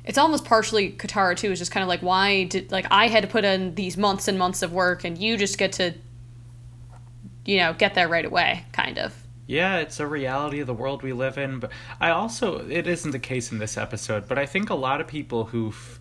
it's 0.06 0.18
almost 0.18 0.46
partially 0.46 0.94
Katara 0.94 1.36
too. 1.36 1.52
Is 1.52 1.60
just 1.60 1.70
kind 1.70 1.84
of 1.84 1.90
like 1.90 2.00
why 2.00 2.46
did 2.46 2.72
like 2.72 2.88
I 2.90 3.08
had 3.08 3.24
to 3.24 3.28
put 3.28 3.44
in 3.44 3.76
these 3.76 3.98
months 3.98 4.28
and 4.28 4.40
months 4.40 4.64
of 4.64 4.72
work, 4.72 5.04
and 5.04 5.18
you 5.18 5.38
just 5.38 5.58
get 5.58 5.74
to 5.74 5.94
you 7.46 7.58
know 7.58 7.74
get 7.74 7.94
there 7.94 8.08
right 8.08 8.26
away, 8.26 8.66
kind 8.72 8.98
of. 8.98 9.14
Yeah, 9.48 9.78
it's 9.78 10.00
a 10.00 10.08
reality 10.08 10.60
of 10.60 10.68
the 10.68 10.74
world 10.74 11.04
we 11.04 11.14
live 11.14 11.38
in, 11.38 11.60
but 11.60 11.72
I 12.00 12.10
also 12.10 12.66
it 12.70 12.88
isn't 12.88 13.12
the 13.12 13.20
case 13.20 13.52
in 13.52 13.60
this 13.60 13.78
episode, 13.78 14.28
but 14.30 14.38
I 14.38 14.46
think 14.46 14.70
a 14.70 14.76
lot 14.76 15.02
of 15.02 15.08
people 15.08 15.46
who 15.46 15.70
f- 15.70 16.00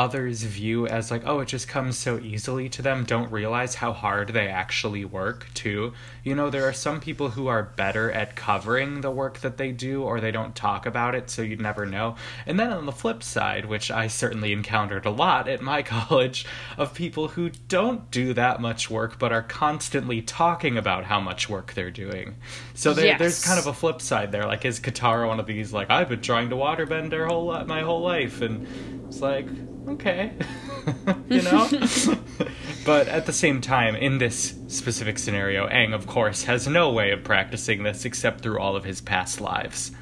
others 0.00 0.44
view 0.44 0.86
as 0.86 1.10
like, 1.10 1.20
oh, 1.26 1.40
it 1.40 1.46
just 1.46 1.68
comes 1.68 1.98
so 1.98 2.18
easily 2.20 2.70
to 2.70 2.80
them, 2.80 3.04
don't 3.04 3.30
realize 3.30 3.74
how 3.74 3.92
hard 3.92 4.30
they 4.30 4.48
actually 4.48 5.04
work 5.04 5.46
too. 5.52 5.92
You 6.24 6.34
know, 6.34 6.48
there 6.48 6.66
are 6.66 6.72
some 6.72 7.00
people 7.00 7.28
who 7.28 7.48
are 7.48 7.62
better 7.62 8.10
at 8.10 8.34
covering 8.34 9.02
the 9.02 9.10
work 9.10 9.40
that 9.40 9.58
they 9.58 9.72
do 9.72 10.02
or 10.02 10.18
they 10.18 10.30
don't 10.30 10.56
talk 10.56 10.86
about 10.86 11.14
it, 11.14 11.28
so 11.28 11.42
you'd 11.42 11.60
never 11.60 11.84
know. 11.84 12.16
And 12.46 12.58
then 12.58 12.72
on 12.72 12.86
the 12.86 12.92
flip 12.92 13.22
side, 13.22 13.66
which 13.66 13.90
I 13.90 14.06
certainly 14.06 14.54
encountered 14.54 15.04
a 15.04 15.10
lot 15.10 15.48
at 15.48 15.60
my 15.60 15.82
college, 15.90 16.46
of 16.78 16.94
people 16.94 17.28
who 17.28 17.50
don't 17.68 18.10
do 18.10 18.32
that 18.32 18.58
much 18.58 18.88
work 18.88 19.18
but 19.18 19.32
are 19.32 19.42
constantly 19.42 20.22
talking 20.22 20.78
about 20.78 21.04
how 21.04 21.20
much 21.20 21.50
work 21.50 21.74
they're 21.74 21.90
doing. 21.90 22.36
So 22.72 22.94
there, 22.94 23.18
there's 23.18 23.44
kind 23.44 23.58
of 23.58 23.66
a 23.66 23.74
flip 23.74 24.00
side 24.00 24.32
there. 24.32 24.46
Like, 24.46 24.64
is 24.64 24.80
Katara 24.80 25.28
one 25.28 25.40
of 25.40 25.46
these, 25.46 25.74
like, 25.74 25.90
I've 25.90 26.08
been 26.08 26.22
trying 26.22 26.48
to 26.48 26.56
waterbend 26.56 27.10
their 27.10 27.26
whole 27.26 27.52
my 27.66 27.82
whole 27.82 28.00
life? 28.00 28.40
And 28.40 28.66
it's 29.06 29.20
like, 29.20 29.46
okay. 29.92 30.32
you 31.28 31.42
know? 31.42 31.68
but 32.84 33.08
at 33.08 33.26
the 33.26 33.32
same 33.32 33.60
time, 33.60 33.94
in 33.96 34.18
this 34.18 34.54
specific 34.68 35.18
scenario, 35.18 35.68
Aang, 35.68 35.94
of 35.94 36.06
course, 36.06 36.44
has 36.44 36.66
no 36.66 36.90
way 36.90 37.10
of 37.12 37.22
practicing 37.24 37.82
this 37.82 38.04
except 38.04 38.40
through 38.40 38.58
all 38.58 38.76
of 38.76 38.84
his 38.84 39.00
past 39.00 39.40
lives. 39.40 39.92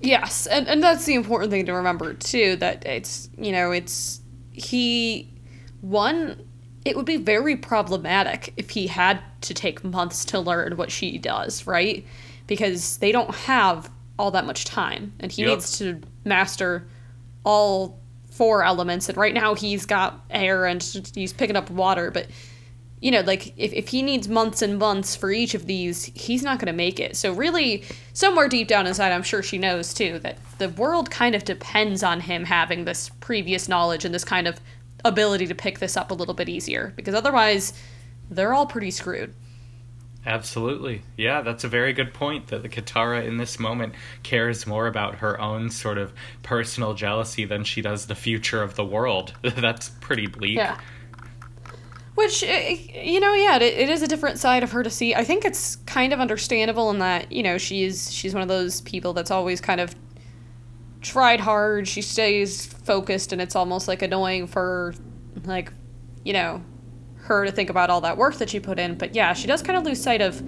Yes, 0.00 0.46
and, 0.46 0.66
and 0.68 0.82
that's 0.82 1.04
the 1.04 1.14
important 1.14 1.50
thing 1.52 1.66
to 1.66 1.72
remember 1.72 2.12
too. 2.14 2.56
That 2.56 2.84
it's 2.84 3.30
you 3.38 3.52
know 3.52 3.70
it's 3.70 4.20
he 4.52 5.30
one. 5.80 6.48
It 6.84 6.96
would 6.96 7.06
be 7.06 7.16
very 7.16 7.54
problematic 7.56 8.52
if 8.56 8.70
he 8.70 8.88
had 8.88 9.20
to 9.42 9.54
take 9.54 9.84
months 9.84 10.24
to 10.26 10.40
learn 10.40 10.76
what 10.76 10.90
she 10.90 11.16
does, 11.18 11.64
right? 11.64 12.04
Because 12.48 12.96
they 12.96 13.12
don't 13.12 13.32
have 13.32 13.88
all 14.18 14.32
that 14.32 14.44
much 14.44 14.64
time, 14.64 15.12
and 15.20 15.30
he 15.30 15.42
Yep. 15.42 15.50
needs 15.50 15.78
to 15.78 16.00
master 16.24 16.88
all 17.44 18.00
four 18.32 18.64
elements. 18.64 19.08
And 19.08 19.16
right 19.16 19.34
now 19.34 19.54
he's 19.54 19.86
got 19.86 20.24
air 20.30 20.66
and 20.66 20.82
he's 21.14 21.32
picking 21.32 21.56
up 21.56 21.70
water, 21.70 22.10
but 22.10 22.26
you 23.00 23.10
know, 23.10 23.20
like 23.20 23.52
if, 23.56 23.72
if 23.72 23.88
he 23.88 24.00
needs 24.00 24.28
months 24.28 24.62
and 24.62 24.78
months 24.78 25.16
for 25.16 25.30
each 25.32 25.54
of 25.54 25.66
these, 25.66 26.04
he's 26.14 26.44
not 26.44 26.60
going 26.60 26.68
to 26.68 26.72
make 26.72 27.00
it. 27.00 27.16
So, 27.16 27.32
really, 27.32 27.82
somewhere 28.12 28.48
deep 28.48 28.68
down 28.68 28.86
inside, 28.86 29.10
I'm 29.10 29.24
sure 29.24 29.42
she 29.42 29.58
knows 29.58 29.92
too 29.92 30.20
that 30.20 30.38
the 30.58 30.68
world 30.68 31.10
kind 31.10 31.34
of 31.34 31.44
depends 31.44 32.04
on 32.04 32.20
him 32.20 32.44
having 32.44 32.84
this 32.84 33.08
previous 33.20 33.68
knowledge 33.68 34.04
and 34.04 34.14
this 34.14 34.24
kind 34.24 34.46
of 34.46 34.60
ability 35.04 35.48
to 35.48 35.54
pick 35.54 35.80
this 35.80 35.96
up 35.96 36.12
a 36.12 36.14
little 36.14 36.32
bit 36.32 36.48
easier 36.48 36.92
because 36.94 37.14
otherwise, 37.14 37.72
they're 38.30 38.54
all 38.54 38.66
pretty 38.66 38.92
screwed. 38.92 39.34
Absolutely. 40.24 41.02
Yeah, 41.16 41.42
that's 41.42 41.64
a 41.64 41.68
very 41.68 41.92
good 41.92 42.14
point 42.14 42.48
that 42.48 42.62
the 42.62 42.68
Katara 42.68 43.26
in 43.26 43.38
this 43.38 43.58
moment 43.58 43.94
cares 44.22 44.66
more 44.66 44.86
about 44.86 45.16
her 45.16 45.40
own 45.40 45.70
sort 45.70 45.98
of 45.98 46.12
personal 46.42 46.94
jealousy 46.94 47.44
than 47.44 47.64
she 47.64 47.82
does 47.82 48.06
the 48.06 48.14
future 48.14 48.62
of 48.62 48.76
the 48.76 48.84
world. 48.84 49.34
that's 49.42 49.88
pretty 49.88 50.28
bleak. 50.28 50.56
Yeah. 50.56 50.78
Which, 52.14 52.44
eh, 52.44 53.02
you 53.02 53.18
know, 53.18 53.34
yeah, 53.34 53.56
it, 53.56 53.62
it 53.62 53.88
is 53.88 54.02
a 54.02 54.06
different 54.06 54.38
side 54.38 54.62
of 54.62 54.70
her 54.72 54.82
to 54.82 54.90
see. 54.90 55.14
I 55.14 55.24
think 55.24 55.44
it's 55.44 55.76
kind 55.86 56.12
of 56.12 56.20
understandable 56.20 56.90
in 56.90 57.00
that, 57.00 57.32
you 57.32 57.42
know, 57.42 57.58
she's 57.58 58.12
she's 58.12 58.32
one 58.32 58.42
of 58.42 58.48
those 58.48 58.80
people 58.82 59.12
that's 59.14 59.30
always 59.30 59.60
kind 59.60 59.80
of 59.80 59.94
tried 61.00 61.40
hard. 61.40 61.88
She 61.88 62.02
stays 62.02 62.66
focused, 62.66 63.32
and 63.32 63.42
it's 63.42 63.56
almost 63.56 63.88
like 63.88 64.02
annoying 64.02 64.46
for, 64.46 64.94
like, 65.46 65.72
you 66.22 66.32
know, 66.34 66.62
her 67.38 67.46
to 67.46 67.52
think 67.52 67.70
about 67.70 67.90
all 67.90 68.00
that 68.02 68.16
work 68.16 68.36
that 68.36 68.50
she 68.50 68.60
put 68.60 68.78
in. 68.78 68.96
But 68.96 69.14
yeah, 69.14 69.32
she 69.32 69.46
does 69.46 69.62
kind 69.62 69.76
of 69.78 69.84
lose 69.84 70.02
sight 70.02 70.20
of 70.20 70.42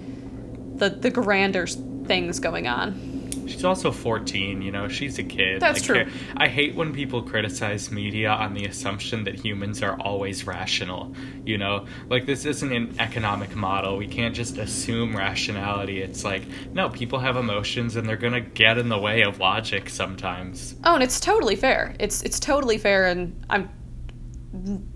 the 0.79 0.89
the 0.89 1.11
grander 1.11 1.67
things 1.67 2.39
going 2.39 2.67
on. 2.67 3.15
She's 3.47 3.63
also 3.63 3.91
14, 3.91 4.61
you 4.61 4.71
know, 4.71 4.87
she's 4.87 5.19
a 5.19 5.23
kid. 5.23 5.61
That's 5.61 5.83
I 5.83 5.85
true. 5.85 6.11
I 6.35 6.47
hate 6.47 6.75
when 6.75 6.93
people 6.93 7.21
criticize 7.21 7.91
media 7.91 8.29
on 8.29 8.53
the 8.53 8.65
assumption 8.65 9.23
that 9.25 9.35
humans 9.35 9.83
are 9.83 9.99
always 9.99 10.47
rational, 10.47 11.13
you 11.45 11.57
know? 11.57 11.85
Like, 12.09 12.25
this 12.25 12.45
isn't 12.45 12.71
an 12.71 12.95
economic 12.99 13.55
model. 13.55 13.97
We 13.97 14.07
can't 14.07 14.35
just 14.35 14.57
assume 14.57 15.15
rationality. 15.15 16.01
It's 16.01 16.23
like, 16.23 16.43
no, 16.73 16.89
people 16.89 17.19
have 17.19 17.37
emotions 17.37 17.95
and 17.95 18.07
they're 18.07 18.17
gonna 18.17 18.41
get 18.41 18.77
in 18.77 18.89
the 18.89 18.97
way 18.97 19.21
of 19.21 19.39
logic 19.39 19.89
sometimes. 19.89 20.75
Oh, 20.83 20.95
and 20.95 21.03
it's 21.03 21.19
totally 21.19 21.55
fair. 21.55 21.95
It's 21.99 22.23
it's 22.23 22.39
totally 22.39 22.77
fair, 22.77 23.05
and 23.05 23.45
I'm 23.49 23.69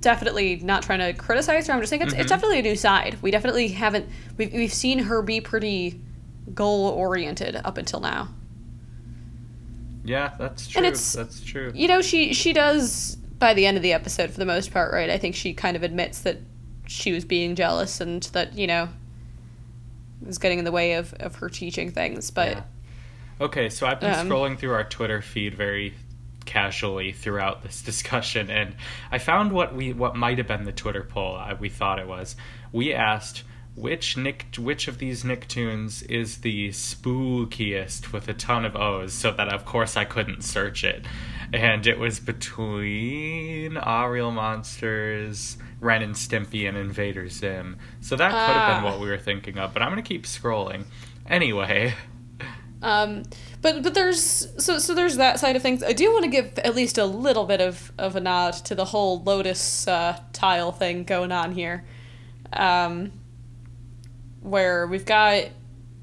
definitely 0.02 0.58
not 0.58 0.84
trying 0.84 1.00
to 1.00 1.14
criticize 1.14 1.68
her. 1.68 1.74
I'm 1.74 1.80
just 1.80 1.90
saying 1.90 2.02
it's, 2.02 2.14
it's 2.14 2.30
definitely 2.30 2.60
a 2.60 2.64
new 2.64 2.76
side. 2.76 3.18
We 3.22 3.32
definitely 3.32 3.70
haven't 3.70 4.08
we've 4.38 4.52
we've 4.54 4.74
seen 4.74 5.00
her 5.00 5.22
be 5.22 5.42
pretty 5.42 6.02
goal 6.54 6.90
oriented 6.90 7.56
up 7.58 7.78
until 7.78 8.00
now. 8.00 8.30
Yeah, 10.04 10.34
that's 10.40 10.68
true. 10.68 10.80
And 10.80 10.86
it's- 10.86 11.14
that's 11.14 11.42
true. 11.42 11.72
You 11.76 11.88
know, 11.88 12.02
she 12.02 12.34
she 12.34 12.54
does 12.54 13.16
by 13.38 13.54
the 13.54 13.66
end 13.66 13.78
of 13.78 13.84
the 13.84 13.94
episode 13.94 14.32
for 14.32 14.38
the 14.40 14.46
most 14.46 14.72
part, 14.72 14.92
right? 14.94 15.10
I 15.10 15.18
think 15.18 15.36
she 15.36 15.54
kind 15.54 15.76
of 15.78 15.84
admits 15.84 16.22
that 16.22 16.38
she 16.88 17.12
was 17.12 17.24
being 17.26 17.56
jealous 17.56 18.02
and 18.02 18.24
that 18.34 18.58
you 18.58 18.66
know 18.68 18.90
was 20.26 20.38
getting 20.38 20.60
in 20.60 20.66
the 20.66 20.72
way 20.72 20.94
of 20.94 21.14
of 21.16 21.36
her 21.36 21.50
teaching 21.50 21.92
things. 21.92 22.32
But 22.32 22.50
Yeah. 22.58 22.64
Okay, 23.42 23.70
so 23.70 23.88
I've 23.88 24.02
been 24.02 24.14
Um, 24.14 24.28
scrolling 24.30 24.58
through 24.58 24.74
our 24.74 24.84
Twitter 24.84 25.22
feed 25.22 25.56
very 25.56 25.94
casually 26.46 27.12
throughout 27.12 27.64
this 27.64 27.82
discussion, 27.92 28.50
and 28.50 28.76
I 29.12 29.18
found 29.18 29.52
what 29.52 29.76
we 29.76 29.94
what 29.94 30.16
might 30.16 30.38
have 30.38 30.48
been 30.48 30.64
the 30.66 30.72
Twitter 30.72 31.04
poll 31.04 31.36
uh, 31.38 31.56
we 31.60 31.70
thought 31.70 32.00
it 32.00 32.08
was. 32.08 32.36
We 32.72 32.94
asked 32.94 33.44
which 33.76 34.18
Nick 34.18 34.48
which 34.58 34.88
of 34.88 34.98
these 34.98 35.24
Nicktoons 35.24 36.04
is 36.10 36.40
the 36.40 36.70
spookiest 36.70 38.12
with 38.12 38.28
a 38.28 38.34
ton 38.34 38.66
of 38.66 38.76
O's, 38.76 39.14
so 39.14 39.32
that 39.32 39.48
of 39.54 39.66
course 39.66 39.96
I 39.96 40.06
couldn't 40.06 40.44
search 40.44 40.84
it, 40.84 41.06
and 41.54 41.86
it 41.88 41.98
was 41.98 42.20
between 42.20 43.78
Real 43.78 44.32
Monsters. 44.32 45.58
Ren 45.82 46.02
and 46.02 46.14
Stimpy 46.14 46.68
and 46.68 46.76
Invader 46.78 47.30
Zim. 47.30 47.78
So 48.02 48.18
that 48.18 48.32
could 48.32 48.38
have 48.38 48.82
been 48.82 48.84
Ah. 48.86 48.92
what 48.92 49.00
we 49.00 49.08
were 49.08 49.18
thinking 49.18 49.58
of, 49.58 49.72
but 49.74 49.82
I'm 49.82 49.90
going 49.92 50.04
to 50.04 50.06
keep 50.08 50.24
scrolling. 50.26 50.84
Anyway, 51.26 51.94
Um, 52.82 53.24
but 53.62 53.84
but 53.84 53.94
there's 53.94 54.48
so 54.64 54.78
so 54.80 54.96
there's 54.96 55.18
that 55.18 55.40
side 55.40 55.56
of 55.56 55.62
things. 55.62 55.84
I 55.84 55.92
do 55.92 56.12
want 56.14 56.24
to 56.24 56.32
give 56.32 56.58
at 56.60 56.76
least 56.76 56.98
a 56.98 57.06
little 57.06 57.46
bit 57.46 57.60
of, 57.60 57.92
of 57.98 58.16
a 58.16 58.22
nod 58.22 58.54
to 58.66 58.76
the 58.76 58.86
whole 58.86 59.22
lotus 59.22 59.88
uh, 59.88 60.20
tile 60.32 60.72
thing 60.72 61.04
going 61.04 61.32
on 61.32 61.52
here, 61.52 61.84
um, 62.54 63.12
where 64.42 64.88
we've 64.88 65.06
got 65.06 65.46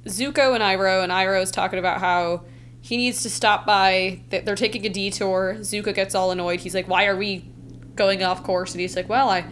Zuko 0.05 0.55
and 0.55 0.63
Iroh, 0.63 1.03
and 1.03 1.11
Iroh's 1.11 1.51
talking 1.51 1.79
about 1.79 2.01
how 2.01 2.45
he 2.83 2.99
needs 2.99 3.23
to 3.23 3.31
stop 3.31 3.65
by. 3.65 4.21
They're 4.29 4.55
taking 4.55 4.85
a 4.85 4.91
detour. 4.91 5.57
Zuko 5.61 5.95
gets 5.95 6.15
all 6.15 6.31
annoyed. 6.31 6.61
He's 6.61 6.75
like, 6.75 6.89
"Why 6.89 7.07
are 7.07 7.17
we 7.17 7.51
going 7.95 8.23
off 8.23 8.43
course?" 8.43 8.73
And 8.73 8.83
he's 8.83 8.97
like, 8.97 9.09
"Well, 9.09 9.31
I 9.31 9.47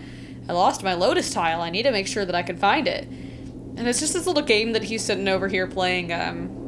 I 0.47 0.53
lost 0.53 0.83
my 0.83 0.93
lotus 0.93 1.33
tile. 1.33 1.63
I 1.63 1.71
need 1.71 1.85
to 1.85 1.91
make 1.91 2.07
sure 2.07 2.27
that 2.27 2.35
I 2.35 2.43
can 2.43 2.59
find 2.59 2.87
it." 2.87 3.09
And 3.77 3.89
it's 3.89 3.99
just 3.99 4.13
this 4.13 4.27
little 4.27 4.43
game 4.43 4.73
that 4.75 4.85
he's 4.85 5.03
sitting 5.03 5.27
over 5.27 5.49
here 5.49 5.67
playing. 5.67 6.13
Um, 6.13 6.64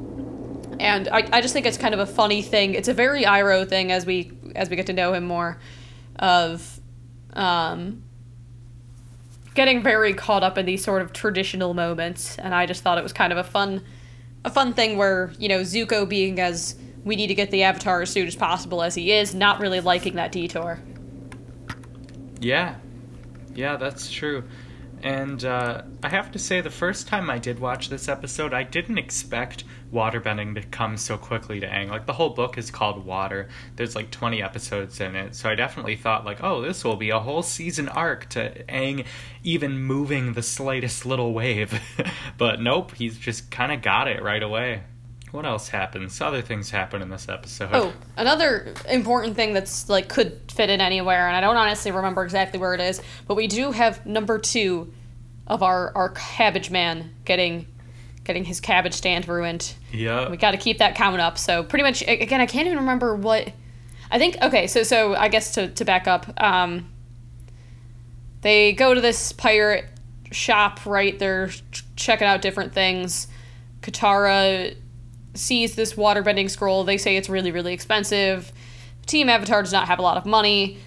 and 0.81 1.09
I, 1.09 1.29
I 1.33 1.41
just 1.41 1.53
think 1.53 1.67
it's 1.67 1.79
kind 1.79 1.95
of 1.95 2.01
a 2.01 2.07
funny 2.07 2.43
thing. 2.43 2.75
It's 2.75 2.89
a 2.89 2.95
very 2.95 3.25
Iroh 3.25 3.69
thing 3.69 3.93
as 3.93 4.07
we 4.07 4.33
as 4.55 4.71
we 4.71 4.77
get 4.77 4.87
to 4.87 4.93
know 4.93 5.13
him 5.13 5.25
more, 5.25 5.59
of 6.19 6.81
um, 7.33 8.03
getting 9.55 9.83
very 9.83 10.15
caught 10.15 10.43
up 10.43 10.59
in 10.59 10.67
these 10.67 10.85
sort 10.85 11.03
of 11.03 11.13
traditional 11.13 11.75
moments. 11.75 12.39
And 12.39 12.55
I 12.55 12.67
just 12.67 12.83
thought 12.83 12.99
it 12.99 13.03
was 13.03 13.13
kind 13.13 13.33
of 13.33 13.39
a 13.39 13.45
fun 13.45 13.83
a 14.45 14.51
fun 14.51 14.73
thing 14.73 14.97
where 14.97 15.33
you 15.39 15.49
know 15.49 15.61
Zuko 15.61 16.09
being 16.09 16.41
as 16.41 16.77
we 17.05 17.17
need 17.17 17.29
to 17.29 17.35
get 17.35 17.51
the 17.51 17.63
Avatar 17.63 18.03
as 18.03 18.11
soon 18.11 18.27
as 18.27 18.35
possible 18.35 18.83
as 18.83 18.95
he 18.95 19.13
is, 19.13 19.35
not 19.35 19.61
really 19.61 19.81
liking 19.81 20.17
that 20.17 20.33
detour. 20.33 20.81
Yeah, 22.41 22.75
yeah, 23.55 23.77
that's 23.77 24.11
true. 24.11 24.45
And 25.03 25.45
uh, 25.45 25.83
I 26.03 26.09
have 26.09 26.33
to 26.33 26.39
say, 26.39 26.61
the 26.61 26.71
first 26.71 27.07
time 27.07 27.31
I 27.31 27.39
did 27.39 27.59
watch 27.59 27.89
this 27.89 28.09
episode, 28.09 28.55
I 28.55 28.63
didn't 28.63 28.99
expect 28.99 29.65
waterbending 29.93 30.55
to 30.55 30.63
come 30.63 30.97
so 30.97 31.17
quickly 31.17 31.61
to 31.61 31.67
Aang. 31.67 31.91
Like, 31.91 32.07
the 32.07 32.15
whole 32.15 32.31
book 32.31 32.59
is 32.59 32.71
called 32.71 33.05
Water. 33.05 33.49
There's 33.77 33.95
like 33.95 34.11
20 34.11 34.43
episodes 34.43 35.01
in 35.01 35.15
it. 35.15 35.35
So 35.35 35.49
I 35.51 35.55
definitely 35.55 35.97
thought, 35.97 36.25
like, 36.25 36.43
oh, 36.43 36.63
this 36.63 36.83
will 36.83 36.97
be 36.97 37.11
a 37.11 37.21
whole 37.21 37.43
season 37.43 37.89
arc 37.89 38.29
to 38.31 38.65
Aang 38.65 39.05
even 39.43 39.79
moving 39.79 40.33
the 40.33 40.43
slightest 40.43 41.07
little 41.07 41.33
wave. 41.33 41.81
but 42.39 42.61
nope, 42.61 42.95
he's 42.95 43.19
just 43.19 43.51
kind 43.51 43.73
of 43.73 43.83
got 43.83 44.09
it 44.09 44.23
right 44.23 44.43
away. 44.43 44.83
What 45.37 45.45
else 45.45 45.69
happens? 45.69 46.19
Other 46.23 46.41
things 46.41 46.71
happen 46.71 47.03
in 47.03 47.11
this 47.11 47.29
episode. 47.29 47.69
Oh, 47.71 47.93
another 48.17 48.73
important 48.89 49.37
thing 49.37 49.53
that's 49.53 49.87
like 49.87 50.09
could 50.09 50.41
fit 50.51 50.71
in 50.71 50.81
anywhere, 50.81 51.29
and 51.29 51.37
I 51.37 51.43
don't 51.43 51.59
honestly 51.59 51.91
remember 51.91 52.25
exactly 52.25 52.59
where 52.59 52.73
it 52.73 52.81
is, 52.81 53.03
but 53.29 53.35
we 53.35 53.47
do 53.47 53.71
have 53.71 54.07
number 54.07 54.39
two 54.39 54.95
of 55.47 55.63
our 55.63 55.93
our 55.95 56.09
cabbage 56.09 56.71
man 56.71 57.15
getting 57.27 57.67
getting 58.25 58.45
his 58.45 58.61
cabbage 58.61 58.95
stand 58.95 59.29
ruined. 59.29 59.75
yeah. 59.93 60.31
We 60.31 60.39
got 60.39 60.53
to 60.53 60.57
keep 60.57 60.79
that 60.79 60.95
count 60.95 61.21
up. 61.21 61.37
So 61.37 61.63
pretty 61.63 61.83
much 61.83 62.01
again, 62.09 62.41
I 62.41 62.47
can't 62.47 62.67
even 62.67 62.79
remember 62.79 63.15
what. 63.15 63.53
I 64.11 64.19
think 64.19 64.39
okay. 64.41 64.67
So 64.67 64.85
so 64.85 65.15
I 65.17 65.29
guess 65.29 65.53
to 65.53 65.69
to 65.69 65.85
back 65.85 66.09
up, 66.09 66.33
um, 66.43 66.91
they 68.41 68.73
go 68.73 68.95
to 68.95 69.03
this 69.03 69.33
pirate 69.33 69.85
shop. 70.33 70.87
Right, 70.87 71.19
they're 71.19 71.51
checking 71.95 72.27
out 72.27 72.41
different 72.41 72.73
things. 72.73 73.29
Katara 73.83 74.75
sees 75.37 75.75
this 75.75 75.95
waterbending 75.95 76.51
scroll. 76.51 76.85
They 76.85 76.99
say 76.99 77.17
it's 77.17 77.29
really 77.29 77.53
really 77.53 77.73
expensive. 77.73 78.53
Team 79.07 79.29
Avatar 79.29 79.63
does 79.63 79.73
not 79.73 79.87
have 79.87 79.99
a 79.99 80.03
lot 80.03 80.17
of 80.17 80.27
money. 80.27 80.79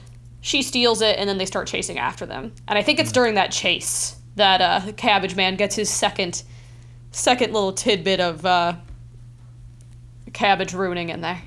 She 0.42 0.62
steals 0.62 1.02
it, 1.02 1.18
and 1.18 1.30
then 1.30 1.38
they 1.38 1.46
start 1.46 1.68
chasing 1.68 2.00
after 2.00 2.26
them. 2.26 2.54
And 2.68 2.78
I 2.78 2.82
think 2.82 3.00
it's 3.00 3.12
during 3.12 3.36
that 3.36 3.52
chase 3.52 4.18
that 4.36 4.62
uh, 4.62 4.92
Cabbage 4.94 5.36
Man 5.36 5.56
gets 5.56 5.76
his 5.76 5.90
second 5.90 6.44
second 7.12 7.54
little 7.54 7.74
tidbit 7.74 8.20
of 8.20 8.46
uh, 8.46 8.76
cabbage 10.34 10.74
ruining 10.74 11.10
in 11.10 11.22
there. 11.22 11.42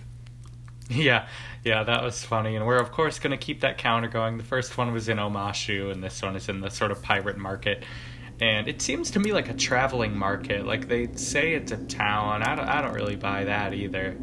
Yeah, 0.88 1.26
yeah, 1.64 1.84
that 1.84 2.02
was 2.02 2.24
funny. 2.24 2.56
And 2.56 2.66
we're, 2.66 2.78
of 2.78 2.90
course, 2.90 3.18
going 3.18 3.30
to 3.30 3.36
keep 3.36 3.60
that 3.60 3.78
counter 3.78 4.08
going. 4.08 4.36
The 4.36 4.44
first 4.44 4.76
one 4.76 4.92
was 4.92 5.08
in 5.08 5.18
Omashu, 5.18 5.90
and 5.92 6.02
this 6.02 6.20
one 6.22 6.36
is 6.36 6.48
in 6.48 6.60
the 6.60 6.70
sort 6.70 6.90
of 6.90 7.02
pirate 7.02 7.38
market. 7.38 7.84
And 8.42 8.66
it 8.66 8.82
seems 8.82 9.12
to 9.12 9.20
me 9.20 9.32
like 9.32 9.48
a 9.48 9.54
traveling 9.54 10.18
market. 10.18 10.66
Like 10.66 10.88
they 10.88 11.06
say 11.14 11.54
it's 11.54 11.70
a 11.70 11.76
town. 11.76 12.42
I 12.42 12.56
don't, 12.56 12.68
I 12.68 12.82
don't 12.82 12.92
really 12.92 13.14
buy 13.14 13.44
that 13.44 13.72
either. 13.72 14.16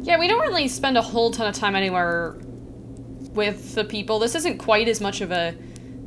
Yeah, 0.00 0.18
we 0.18 0.28
don't 0.28 0.40
really 0.40 0.66
spend 0.66 0.96
a 0.96 1.02
whole 1.02 1.30
ton 1.30 1.46
of 1.46 1.54
time 1.54 1.76
anywhere 1.76 2.38
with 2.40 3.74
the 3.74 3.84
people. 3.84 4.18
This 4.18 4.34
isn't 4.34 4.56
quite 4.56 4.88
as 4.88 5.02
much 5.02 5.20
of 5.20 5.30
a 5.30 5.54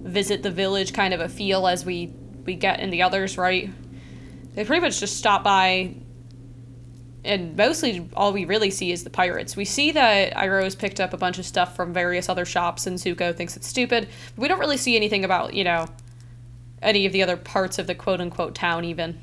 visit 0.02 0.42
the 0.42 0.50
village 0.50 0.94
kind 0.94 1.14
of 1.14 1.20
a 1.20 1.30
feel 1.30 1.68
as 1.68 1.86
we 1.86 2.12
we 2.44 2.56
get 2.56 2.80
in 2.80 2.90
the 2.90 3.04
others, 3.04 3.38
right? 3.38 3.70
They 4.56 4.66
pretty 4.66 4.82
much 4.82 5.00
just 5.00 5.16
stop 5.16 5.44
by 5.44 5.94
and 7.24 7.56
mostly 7.56 8.10
all 8.16 8.34
we 8.34 8.46
really 8.46 8.72
see 8.72 8.92
is 8.92 9.04
the 9.04 9.12
pirates. 9.12 9.56
We 9.56 9.66
see 9.66 9.92
that 9.92 10.34
Iroh's 10.34 10.76
picked 10.76 11.00
up 11.00 11.14
a 11.14 11.18
bunch 11.18 11.38
of 11.38 11.46
stuff 11.46 11.76
from 11.76 11.94
various 11.94 12.30
other 12.30 12.46
shops 12.46 12.88
and 12.88 12.98
Zuko 12.98 13.36
thinks 13.36 13.56
it's 13.56 13.68
stupid. 13.68 14.10
We 14.38 14.48
don't 14.48 14.60
really 14.60 14.78
see 14.78 14.96
anything 14.96 15.24
about, 15.24 15.54
you 15.54 15.64
know, 15.64 15.88
any 16.86 17.06
of 17.06 17.12
the 17.12 17.24
other 17.24 17.38
parts 17.38 17.80
of 17.80 17.88
the 17.88 17.96
quote 17.96 18.22
unquote 18.22 18.56
town 18.56 18.86
even. 18.86 19.20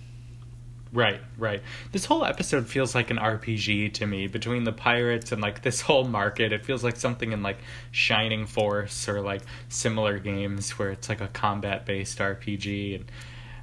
Right, 0.93 1.21
right. 1.39 1.63
This 1.91 2.05
whole 2.05 2.23
episode 2.23 2.67
feels 2.67 2.95
like 2.95 3.11
an 3.11 3.17
RPG 3.17 3.95
to 3.95 4.07
me. 4.07 4.27
Between 4.27 4.65
the 4.65 4.73
pirates 4.73 5.33
and 5.33 5.41
like 5.41 5.63
this 5.63 5.81
whole 5.81 6.05
market, 6.05 6.53
it 6.53 6.67
feels 6.67 6.85
like 6.85 6.97
something 6.97 7.33
in 7.33 7.43
like 7.43 7.57
Shining 7.93 8.45
Force 8.45 9.09
or 9.09 9.23
like 9.23 9.41
similar 9.71 10.19
games 10.19 10.73
where 10.79 10.91
it's 10.91 11.09
like 11.09 11.23
a 11.23 11.29
combat 11.29 11.87
based 11.87 12.19
RPG. 12.19 12.97
And 12.97 13.05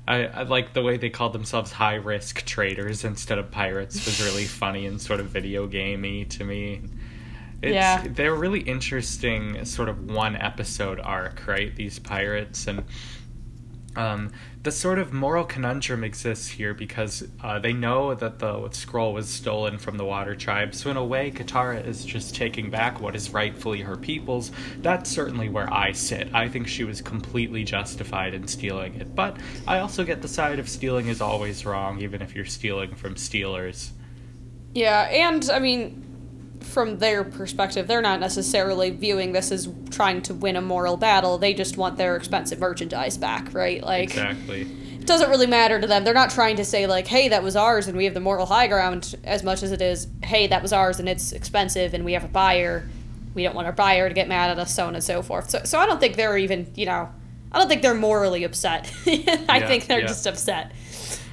I, 0.08 0.26
I 0.26 0.42
like 0.44 0.74
the 0.74 0.82
way 0.82 0.98
they 0.98 1.12
called 1.12 1.34
themselves 1.34 1.72
high 1.72 1.96
risk 1.96 2.46
traders 2.46 3.04
instead 3.04 3.38
of 3.38 3.52
pirates 3.52 4.04
was 4.06 4.20
really 4.24 4.46
funny 4.46 4.88
and 4.88 5.00
sort 5.00 5.20
of 5.20 5.28
video 5.28 5.68
gamey 5.68 6.26
to 6.26 6.44
me. 6.44 6.82
It's, 7.62 7.74
Yeah. 7.74 8.08
They're 8.08 8.34
really 8.34 8.62
interesting 8.62 9.66
sort 9.66 9.88
of 9.88 10.10
one 10.10 10.36
episode 10.36 11.00
arc, 11.00 11.46
right? 11.46 11.76
These 11.76 12.00
pirates 12.00 12.66
and 12.66 12.86
um, 13.96 14.32
the 14.62 14.72
sort 14.72 15.00
of 15.00 15.14
moral 15.14 15.46
conundrum 15.46 16.04
exists 16.04 16.48
here 16.48 16.74
because 16.74 17.28
uh, 17.42 17.60
they 17.60 17.74
know 17.74 18.14
that 18.14 18.40
the 18.40 18.70
scroll 18.72 19.14
was 19.14 19.30
stolen 19.30 19.78
from 19.78 19.98
the 19.98 20.06
Water 20.06 20.36
Tribe. 20.36 20.76
So 20.76 20.92
in 20.92 20.98
a 20.98 21.04
way, 21.04 21.32
Katara 21.32 21.86
is 21.86 22.06
just 22.06 22.36
taking 22.36 22.70
back 22.70 23.02
what 23.02 23.16
is 23.16 23.32
rightfully 23.32 23.82
her 23.82 23.96
people's. 23.96 24.52
That's 24.82 25.10
certainly 25.10 25.50
where 25.50 25.72
I 25.74 25.94
sit. 25.94 26.30
I 26.34 26.48
think 26.50 26.68
she 26.68 26.84
was 26.84 27.02
completely 27.02 27.64
justified 27.64 28.34
in 28.34 28.48
stealing 28.48 28.96
it, 28.96 29.16
but 29.16 29.38
I 29.68 29.80
also 29.80 30.04
get 30.04 30.22
the 30.22 30.28
side 30.28 30.60
of 30.60 30.70
stealing 30.70 31.08
is 31.08 31.22
always 31.22 31.66
wrong, 31.66 32.02
even 32.02 32.22
if 32.22 32.36
you're 32.36 32.46
stealing 32.46 32.96
from 32.96 33.16
stealers. 33.16 33.92
Yeah, 34.74 35.02
and 35.04 35.50
I 35.50 35.60
mean, 35.60 36.09
from 36.70 37.00
their 37.00 37.24
perspective, 37.24 37.88
they're 37.88 38.02
not 38.02 38.20
necessarily 38.20 38.90
viewing 38.92 39.32
this 39.34 39.52
as 39.52 39.68
trying 39.90 40.22
to 40.24 40.34
win 40.34 40.56
a 40.56 40.62
moral 40.62 40.96
battle. 40.98 41.38
They 41.38 41.54
just 41.54 41.78
want 41.78 41.98
their 41.98 42.16
expensive 42.16 42.60
merchandise 42.60 43.18
back, 43.18 43.54
right? 43.54 43.84
Like, 43.84 44.04
Exactly. 44.04 44.62
It 45.00 45.06
doesn't 45.06 45.30
really 45.30 45.48
matter 45.48 45.80
to 45.82 45.88
them. 45.88 46.04
They're 46.04 46.14
not 46.14 46.30
trying 46.30 46.58
to 46.58 46.66
say 46.66 46.86
like, 46.86 47.08
"Hey, 47.08 47.30
that 47.30 47.42
was 47.42 47.56
ours 47.56 47.88
and 47.88 47.98
we 47.98 48.06
have 48.06 48.14
the 48.14 48.20
moral 48.20 48.46
high 48.46 48.68
ground," 48.68 49.16
as 49.24 49.44
much 49.44 49.64
as 49.64 49.72
it 49.72 49.82
is, 49.82 50.08
"Hey, 50.24 50.46
that 50.48 50.62
was 50.62 50.72
ours 50.72 51.00
and 51.00 51.10
it's 51.10 51.32
expensive 51.32 51.94
and 51.94 52.06
we 52.06 52.14
have 52.14 52.24
a 52.24 52.28
buyer. 52.28 52.88
We 53.34 53.44
don't 53.44 53.56
want 53.56 53.66
our 53.66 53.74
buyer 53.74 54.08
to 54.10 54.14
get 54.14 54.28
mad 54.28 54.52
at 54.52 54.60
us, 54.60 54.76
so 54.76 54.86
on 54.86 54.94
and 54.96 55.04
so 55.04 55.22
forth." 55.22 55.50
So, 55.50 55.62
so 55.64 55.80
I 55.80 55.86
don't 55.88 56.00
think 56.00 56.16
they're 56.16 56.38
even, 56.38 56.72
you 56.76 56.86
know, 56.86 57.10
I 57.52 57.58
don't 57.58 57.68
think 57.68 57.82
they're 57.82 57.96
morally 57.96 58.44
upset. 58.44 58.92
I 59.08 59.12
Yeah, 59.26 59.68
think 59.68 59.88
they're 59.88 60.02
yeah. 60.02 60.08
just 60.08 60.28
upset. 60.28 60.74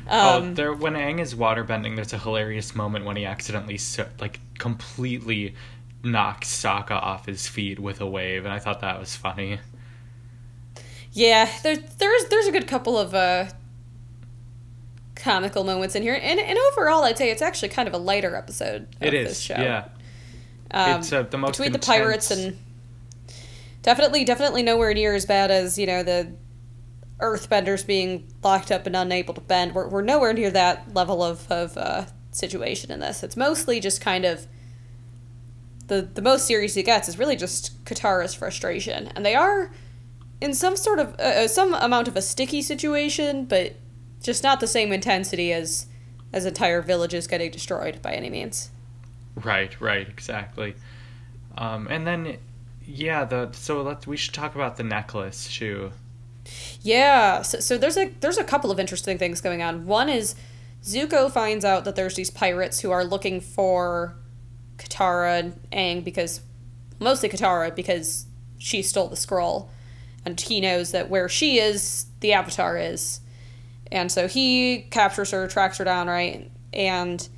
Oh, 0.09 0.39
Um, 0.39 0.55
there 0.55 0.73
when 0.73 0.95
Aang 0.95 1.21
is 1.21 1.35
waterbending, 1.35 1.97
there's 1.97 2.13
a 2.13 2.19
hilarious 2.19 2.75
moment 2.75 3.05
when 3.05 3.17
he 3.17 3.25
accidentally 3.25 3.79
like 4.21 4.41
completely 4.59 5.55
knocks 6.03 6.49
Sokka 6.49 6.93
off 6.93 7.27
his 7.27 7.47
feet 7.47 7.79
with 7.79 8.01
a 8.01 8.07
wave, 8.07 8.45
and 8.45 8.53
I 8.53 8.59
thought 8.59 8.81
that 8.81 8.99
was 8.99 9.17
funny. 9.17 9.59
Yeah, 11.13 11.51
there, 11.63 11.77
there's 11.77 12.25
there's 12.27 12.47
a 12.47 12.53
good 12.53 12.69
couple 12.69 12.99
of 12.99 13.15
uh, 13.15 13.47
comical 15.15 15.65
moments 15.65 15.95
in 15.95 16.03
here, 16.03 16.19
and 16.21 16.39
and 16.39 16.59
overall, 16.73 17.05
I'd 17.05 17.19
say 17.19 17.31
it's 17.31 17.43
actually 17.43 17.71
kind 17.71 17.89
of 17.89 17.95
a 17.95 17.99
lighter 17.99 18.37
episode. 18.37 18.89
Of 19.01 19.15
It 19.15 19.27
this 19.27 19.41
show. 19.41 19.55
yeah. 19.55 19.89
Um, 20.71 21.01
It's, 21.01 21.13
uh, 21.13 21.23
the 21.23 21.39
most 21.39 21.53
between 21.53 21.73
the 21.73 21.79
pirates 21.79 22.31
and 22.31 22.59
definitely 23.83 24.25
definitely 24.25 24.63
nowhere 24.63 24.93
near 24.95 25.15
as 25.15 25.25
bad 25.25 25.51
as 25.51 25.79
you 25.79 25.87
know 25.87 26.03
the 26.03 26.33
earthbenders 27.21 27.87
being 27.87 28.31
locked 28.43 28.71
up 28.71 28.87
and 28.87 28.95
unable 28.95 29.35
to 29.35 29.41
bend. 29.41 29.75
We're 29.75 29.89
we're 29.89 30.03
nowhere 30.03 30.33
near 30.33 30.51
that 30.51 30.95
level 30.95 31.23
of 31.23 31.51
of 31.51 31.77
uh, 31.77 32.07
situation 32.31 32.91
in 32.91 33.01
this. 33.01 33.23
It's 33.23 33.37
mostly 33.37 33.81
just 33.81 34.01
kind 34.01 34.25
of 34.25 34.47
the 35.87 36.03
the 36.03 36.23
most 36.23 36.47
serious 36.47 36.77
it 36.77 36.85
gets 36.85 37.09
is 37.09 37.19
really 37.19 37.37
just 37.37 37.85
Katara's 37.85 38.35
frustration, 38.35 39.09
and 39.15 39.25
they 39.25 39.35
are 39.35 39.71
in 40.41 40.55
some 40.55 40.77
sort 40.77 40.99
of 40.99 41.15
uh, 41.19 41.23
uh, 41.23 41.49
some 41.49 41.75
amount 41.75 42.09
of 42.09 42.17
a 42.17 42.23
sticky 42.23 42.63
situation, 42.63 43.45
but 43.45 43.77
just 44.23 44.43
not 44.43 44.61
the 44.61 44.67
same 44.67 44.93
intensity 44.93 45.53
as 45.53 45.87
as 46.33 46.45
entire 46.45 46.83
villages 46.83 47.27
getting 47.27 47.51
destroyed 47.51 48.03
by 48.03 48.13
any 48.13 48.29
means. 48.29 48.71
Right, 49.37 49.79
right, 49.81 50.09
exactly. 50.09 50.75
Um, 51.59 51.87
and 51.89 52.07
then, 52.07 52.39
yeah, 52.85 53.25
the 53.25 53.51
so 53.53 53.83
let's 53.83 54.07
we 54.07 54.17
should 54.17 54.35
talk 54.35 54.55
about 54.55 54.77
the 54.77 54.83
necklace 54.83 55.53
too. 55.53 55.93
Yeah, 56.83 57.43
so, 57.43 57.61
so 57.61 57.79
there's 57.79 57.97
a 57.97 58.13
there's 58.21 58.39
a 58.39 58.45
couple 58.45 58.71
of 58.71 58.79
interesting 58.79 59.19
things 59.19 59.41
going 59.41 59.63
on. 59.63 59.87
One 59.87 60.09
is 60.09 60.35
Zuko 60.83 61.31
finds 61.31 61.65
out 61.65 61.85
that 61.85 61.97
there's 61.97 62.15
these 62.15 62.31
pirates 62.31 62.81
who 62.81 62.91
are 62.91 63.05
looking 63.05 63.41
for 63.41 64.17
Katara 64.79 65.41
and 65.41 65.61
Aang 65.73 66.05
because 66.05 66.41
mostly 66.99 67.29
Katara 67.29 67.75
because 67.75 68.27
she 68.59 68.83
stole 68.83 69.09
the 69.09 69.17
scroll, 69.17 69.71
and 70.25 70.41
he 70.41 70.61
knows 70.61 70.93
that 70.93 71.11
where 71.11 71.29
she 71.29 71.59
is, 71.59 72.07
the 72.21 72.33
Avatar 72.33 72.77
is, 72.77 73.21
and 73.91 74.11
so 74.11 74.29
he 74.29 74.83
captures 74.91 75.31
her, 75.31 75.47
tracks 75.47 75.79
her 75.79 75.85
down, 75.85 76.07
right, 76.07 76.51
and 76.73 77.29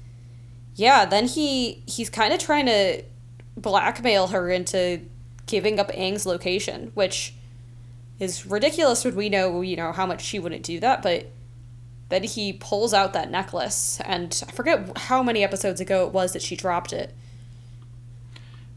yeah, 0.74 1.04
then 1.04 1.26
he 1.26 1.82
he's 1.86 2.10
kind 2.10 2.32
of 2.32 2.38
trying 2.38 2.66
to 2.66 3.02
blackmail 3.56 4.28
her 4.28 4.48
into 4.48 5.00
giving 5.46 5.80
up 5.80 5.90
Aang's 5.92 6.24
location, 6.26 6.92
which 6.94 7.34
is 8.18 8.46
ridiculous 8.46 9.04
when 9.04 9.14
we 9.14 9.28
know, 9.28 9.60
you 9.60 9.76
know, 9.76 9.92
how 9.92 10.06
much 10.06 10.22
she 10.22 10.38
wouldn't 10.38 10.62
do 10.62 10.80
that, 10.80 11.02
but 11.02 11.30
then 12.08 12.22
he 12.24 12.52
pulls 12.52 12.94
out 12.94 13.12
that 13.12 13.30
necklace 13.30 14.00
and 14.04 14.42
I 14.48 14.52
forget 14.52 14.96
how 14.96 15.22
many 15.22 15.44
episodes 15.44 15.80
ago 15.80 16.06
it 16.06 16.12
was 16.12 16.32
that 16.32 16.42
she 16.42 16.56
dropped 16.56 16.92
it. 16.92 17.14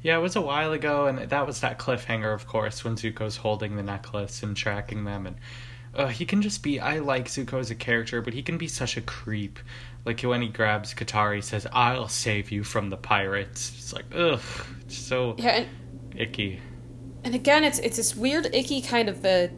Yeah, 0.04 0.18
it 0.18 0.22
was 0.22 0.36
a 0.36 0.42
while 0.42 0.74
ago, 0.74 1.06
and 1.06 1.30
that 1.30 1.46
was 1.46 1.60
that 1.60 1.78
cliffhanger, 1.78 2.34
of 2.34 2.48
course, 2.48 2.84
when 2.84 2.96
Zuko's 2.96 3.38
holding 3.38 3.76
the 3.76 3.84
necklace 3.84 4.42
and 4.42 4.58
tracking 4.58 5.04
them, 5.04 5.28
and 5.28 5.36
uh, 5.94 6.08
he 6.08 6.26
can 6.26 6.42
just 6.42 6.64
be. 6.64 6.80
I 6.80 7.00
like 7.00 7.28
Zuko 7.28 7.60
as 7.60 7.70
a 7.70 7.76
character, 7.76 8.20
but 8.22 8.34
he 8.34 8.42
can 8.42 8.58
be 8.58 8.68
such 8.68 8.98
a 8.98 9.02
creep. 9.02 9.60
Like 10.04 10.22
when 10.22 10.42
he 10.42 10.48
grabs 10.48 10.96
Katara, 10.96 11.36
he 11.36 11.42
says, 11.42 11.68
"I'll 11.72 12.08
save 12.08 12.50
you 12.50 12.64
from 12.64 12.90
the 12.90 12.98
pirates." 12.98 13.74
It's 13.78 13.94
like, 13.94 14.06
ugh, 14.16 14.42
it's 14.82 14.98
so 14.98 15.36
Yeah, 15.38 15.50
and, 15.62 15.68
icky. 16.16 16.60
And 17.24 17.36
again 17.36 17.64
it's 17.64 17.80
it's 17.80 17.98
this 17.98 18.16
weird 18.16 18.54
icky 18.54 18.82
kind 18.82 19.10
of 19.10 19.24
a 19.26 19.52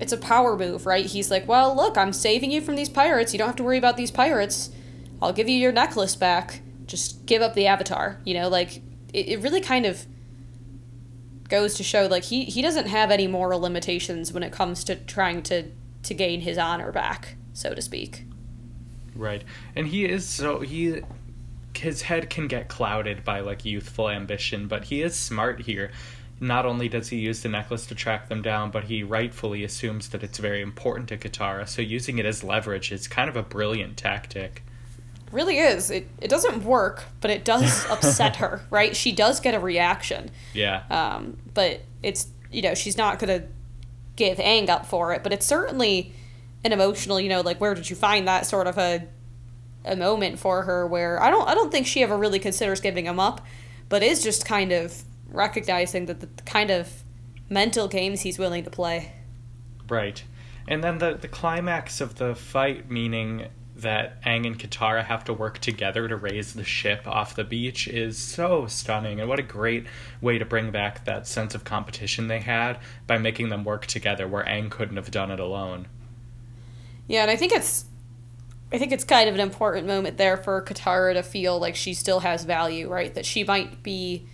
it's 0.00 0.12
a 0.12 0.16
power 0.16 0.56
move, 0.56 0.86
right? 0.86 1.06
He's 1.06 1.30
like, 1.30 1.46
"Well, 1.46 1.74
look, 1.74 1.96
I'm 1.96 2.12
saving 2.12 2.50
you 2.50 2.60
from 2.60 2.76
these 2.76 2.88
pirates. 2.88 3.32
You 3.32 3.38
don't 3.38 3.46
have 3.46 3.56
to 3.56 3.64
worry 3.64 3.78
about 3.78 3.96
these 3.96 4.10
pirates. 4.10 4.70
I'll 5.22 5.32
give 5.32 5.48
you 5.48 5.56
your 5.56 5.72
necklace 5.72 6.16
back. 6.16 6.60
Just 6.86 7.26
give 7.26 7.42
up 7.42 7.54
the 7.54 7.66
avatar." 7.66 8.20
You 8.24 8.34
know, 8.34 8.48
like 8.48 8.82
it, 9.12 9.28
it 9.28 9.40
really 9.40 9.60
kind 9.60 9.86
of 9.86 10.06
goes 11.48 11.74
to 11.74 11.82
show 11.82 12.06
like 12.06 12.24
he 12.24 12.44
he 12.44 12.62
doesn't 12.62 12.86
have 12.86 13.10
any 13.10 13.26
moral 13.26 13.60
limitations 13.60 14.32
when 14.32 14.42
it 14.42 14.52
comes 14.52 14.84
to 14.84 14.96
trying 14.96 15.42
to 15.44 15.70
to 16.02 16.14
gain 16.14 16.40
his 16.40 16.58
honor 16.58 16.90
back, 16.92 17.36
so 17.52 17.74
to 17.74 17.80
speak. 17.80 18.24
Right. 19.14 19.44
And 19.76 19.86
he 19.86 20.04
is 20.04 20.26
so 20.26 20.60
he 20.60 21.02
his 21.76 22.02
head 22.02 22.30
can 22.30 22.48
get 22.48 22.68
clouded 22.68 23.24
by 23.24 23.40
like 23.40 23.64
youthful 23.64 24.08
ambition, 24.10 24.68
but 24.68 24.84
he 24.84 25.02
is 25.02 25.14
smart 25.14 25.62
here. 25.62 25.92
Not 26.40 26.66
only 26.66 26.88
does 26.88 27.08
he 27.08 27.16
use 27.18 27.42
the 27.42 27.48
necklace 27.48 27.86
to 27.86 27.94
track 27.94 28.28
them 28.28 28.42
down, 28.42 28.70
but 28.70 28.84
he 28.84 29.02
rightfully 29.02 29.64
assumes 29.64 30.08
that 30.10 30.22
it's 30.22 30.38
very 30.38 30.60
important 30.60 31.08
to 31.08 31.16
Katara, 31.16 31.68
so 31.68 31.80
using 31.80 32.18
it 32.18 32.26
as 32.26 32.42
leverage 32.44 32.90
is 32.92 33.06
kind 33.08 33.28
of 33.28 33.36
a 33.36 33.42
brilliant 33.42 33.96
tactic. 33.96 34.62
really 35.32 35.58
is. 35.58 35.90
It 35.90 36.08
it 36.20 36.28
doesn't 36.28 36.64
work, 36.64 37.04
but 37.20 37.30
it 37.30 37.44
does 37.44 37.86
upset 37.90 38.36
her, 38.36 38.62
right? 38.70 38.94
She 38.96 39.12
does 39.12 39.40
get 39.40 39.54
a 39.54 39.60
reaction. 39.60 40.30
Yeah. 40.52 40.82
Um, 40.90 41.38
but 41.54 41.82
it's 42.02 42.28
you 42.50 42.62
know, 42.62 42.74
she's 42.74 42.96
not 42.96 43.18
gonna 43.18 43.44
give 44.16 44.38
Aang 44.38 44.68
up 44.68 44.86
for 44.86 45.12
it, 45.12 45.22
but 45.22 45.32
it's 45.32 45.46
certainly 45.46 46.12
an 46.64 46.72
emotional, 46.72 47.20
you 47.20 47.28
know, 47.28 47.40
like 47.40 47.60
where 47.60 47.74
did 47.74 47.90
you 47.90 47.96
find 47.96 48.26
that 48.28 48.46
sort 48.46 48.66
of 48.66 48.78
a 48.78 49.06
a 49.84 49.96
moment 49.96 50.38
for 50.38 50.62
her 50.62 50.86
where 50.86 51.22
I 51.22 51.30
don't 51.30 51.48
I 51.48 51.54
don't 51.54 51.70
think 51.70 51.86
she 51.86 52.02
ever 52.02 52.16
really 52.16 52.38
considers 52.38 52.80
giving 52.80 53.06
him 53.06 53.20
up, 53.20 53.40
but 53.88 54.02
is 54.02 54.22
just 54.22 54.46
kind 54.46 54.72
of 54.72 55.04
recognizing 55.34 56.06
that 56.06 56.20
the, 56.20 56.42
kind 56.44 56.70
of 56.70 57.02
mental 57.48 57.88
games 57.88 58.22
he's 58.22 58.38
willing 58.38 58.64
to 58.64 58.70
play. 58.70 59.12
Right. 59.88 60.22
And 60.66 60.82
then 60.82 60.98
the 60.98 61.14
the 61.14 61.28
climax 61.28 62.00
of 62.00 62.16
the 62.16 62.34
fight 62.34 62.90
meaning 62.90 63.48
that 63.76 64.22
Aang 64.22 64.46
and 64.46 64.58
Katara 64.58 65.04
have 65.04 65.24
to 65.24 65.34
work 65.34 65.58
together 65.58 66.06
to 66.06 66.16
raise 66.16 66.54
the 66.54 66.64
ship 66.64 67.06
off 67.06 67.34
the 67.34 67.44
beach 67.44 67.88
is 67.88 68.16
so 68.16 68.66
stunning 68.66 69.18
and 69.18 69.28
what 69.28 69.40
a 69.40 69.42
great 69.42 69.84
way 70.20 70.38
to 70.38 70.44
bring 70.44 70.70
back 70.70 71.04
that 71.04 71.26
sense 71.26 71.56
of 71.56 71.64
competition 71.64 72.28
they 72.28 72.38
had 72.38 72.78
by 73.06 73.18
making 73.18 73.48
them 73.48 73.64
work 73.64 73.84
together 73.86 74.28
where 74.28 74.44
Aang 74.44 74.70
couldn't 74.70 74.96
have 74.96 75.10
done 75.10 75.30
it 75.30 75.40
alone. 75.40 75.88
Yeah, 77.08 77.22
and 77.22 77.30
I 77.30 77.36
think 77.36 77.52
it's 77.52 77.86
I 78.72 78.78
think 78.78 78.90
it's 78.90 79.04
kind 79.04 79.28
of 79.28 79.34
an 79.36 79.40
important 79.40 79.86
moment 79.86 80.16
there 80.16 80.36
for 80.36 80.60
Katara 80.60 81.14
to 81.14 81.22
feel 81.22 81.60
like 81.60 81.76
she 81.76 81.94
still 81.94 82.20
has 82.20 82.44
value, 82.44 82.88
right? 82.88 83.14
That 83.14 83.24
she 83.24 83.44
might 83.44 83.84
be, 83.84 84.26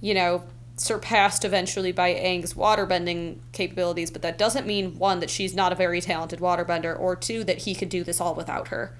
you 0.00 0.14
know, 0.14 0.42
surpassed 0.76 1.44
eventually 1.44 1.92
by 1.92 2.14
Aang's 2.14 2.54
waterbending 2.54 3.38
capabilities, 3.52 4.10
but 4.10 4.22
that 4.22 4.38
doesn't 4.38 4.66
mean 4.66 4.98
one 4.98 5.20
that 5.20 5.30
she's 5.30 5.54
not 5.54 5.72
a 5.72 5.74
very 5.74 6.00
talented 6.00 6.38
waterbender, 6.40 6.98
or 6.98 7.16
two 7.16 7.44
that 7.44 7.58
he 7.58 7.74
could 7.74 7.88
do 7.88 8.04
this 8.04 8.20
all 8.20 8.34
without 8.34 8.68
her. 8.68 8.96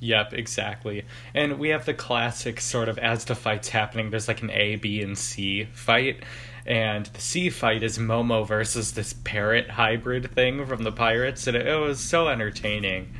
Yep, 0.00 0.32
exactly. 0.32 1.04
And 1.34 1.58
we 1.58 1.68
have 1.70 1.84
the 1.84 1.92
classic 1.92 2.60
sort 2.60 2.88
of 2.88 2.98
as 2.98 3.26
the 3.26 3.34
fight's 3.34 3.68
happening, 3.68 4.10
there's 4.10 4.28
like 4.28 4.42
an 4.42 4.50
A, 4.50 4.76
B, 4.76 5.02
and 5.02 5.16
C 5.16 5.68
fight. 5.72 6.22
And 6.66 7.06
the 7.06 7.20
C 7.20 7.50
fight 7.50 7.82
is 7.82 7.98
Momo 7.98 8.46
versus 8.46 8.92
this 8.92 9.12
parrot 9.12 9.70
hybrid 9.70 10.30
thing 10.30 10.64
from 10.66 10.84
the 10.84 10.92
pirates, 10.92 11.46
and 11.46 11.56
it, 11.56 11.66
it 11.66 11.76
was 11.76 12.00
so 12.00 12.28
entertaining. 12.28 13.12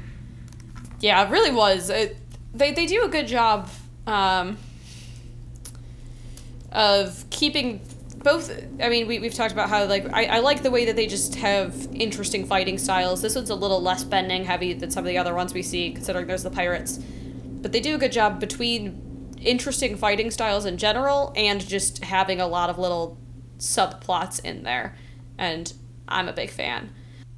Yeah, 1.00 1.26
it 1.26 1.30
really 1.30 1.50
was. 1.50 1.90
It, 1.90 2.16
they 2.54 2.72
they 2.72 2.86
do 2.86 3.04
a 3.04 3.08
good 3.08 3.26
job 3.26 3.68
um, 4.06 4.56
of 6.72 7.24
keeping 7.30 7.80
both. 8.22 8.50
I 8.82 8.88
mean, 8.88 9.06
we 9.06 9.18
we've 9.18 9.34
talked 9.34 9.52
about 9.52 9.68
how 9.68 9.84
like 9.86 10.12
I, 10.12 10.24
I 10.26 10.38
like 10.40 10.62
the 10.62 10.70
way 10.70 10.84
that 10.84 10.96
they 10.96 11.06
just 11.06 11.36
have 11.36 11.88
interesting 11.92 12.46
fighting 12.46 12.78
styles. 12.78 13.22
This 13.22 13.34
one's 13.34 13.50
a 13.50 13.54
little 13.54 13.80
less 13.80 14.04
bending 14.04 14.44
heavy 14.44 14.72
than 14.72 14.90
some 14.90 15.04
of 15.04 15.08
the 15.08 15.18
other 15.18 15.34
ones 15.34 15.54
we 15.54 15.62
see, 15.62 15.92
considering 15.92 16.26
there's 16.26 16.42
the 16.42 16.50
pirates. 16.50 16.98
But 16.98 17.72
they 17.72 17.80
do 17.80 17.94
a 17.94 17.98
good 17.98 18.12
job 18.12 18.40
between 18.40 19.36
interesting 19.40 19.96
fighting 19.96 20.30
styles 20.30 20.66
in 20.66 20.76
general 20.76 21.32
and 21.34 21.66
just 21.66 22.04
having 22.04 22.40
a 22.40 22.46
lot 22.46 22.70
of 22.70 22.78
little 22.78 23.18
subplots 23.58 24.42
in 24.44 24.62
there. 24.62 24.96
And 25.38 25.72
I'm 26.08 26.28
a 26.28 26.32
big 26.32 26.50
fan. 26.50 26.90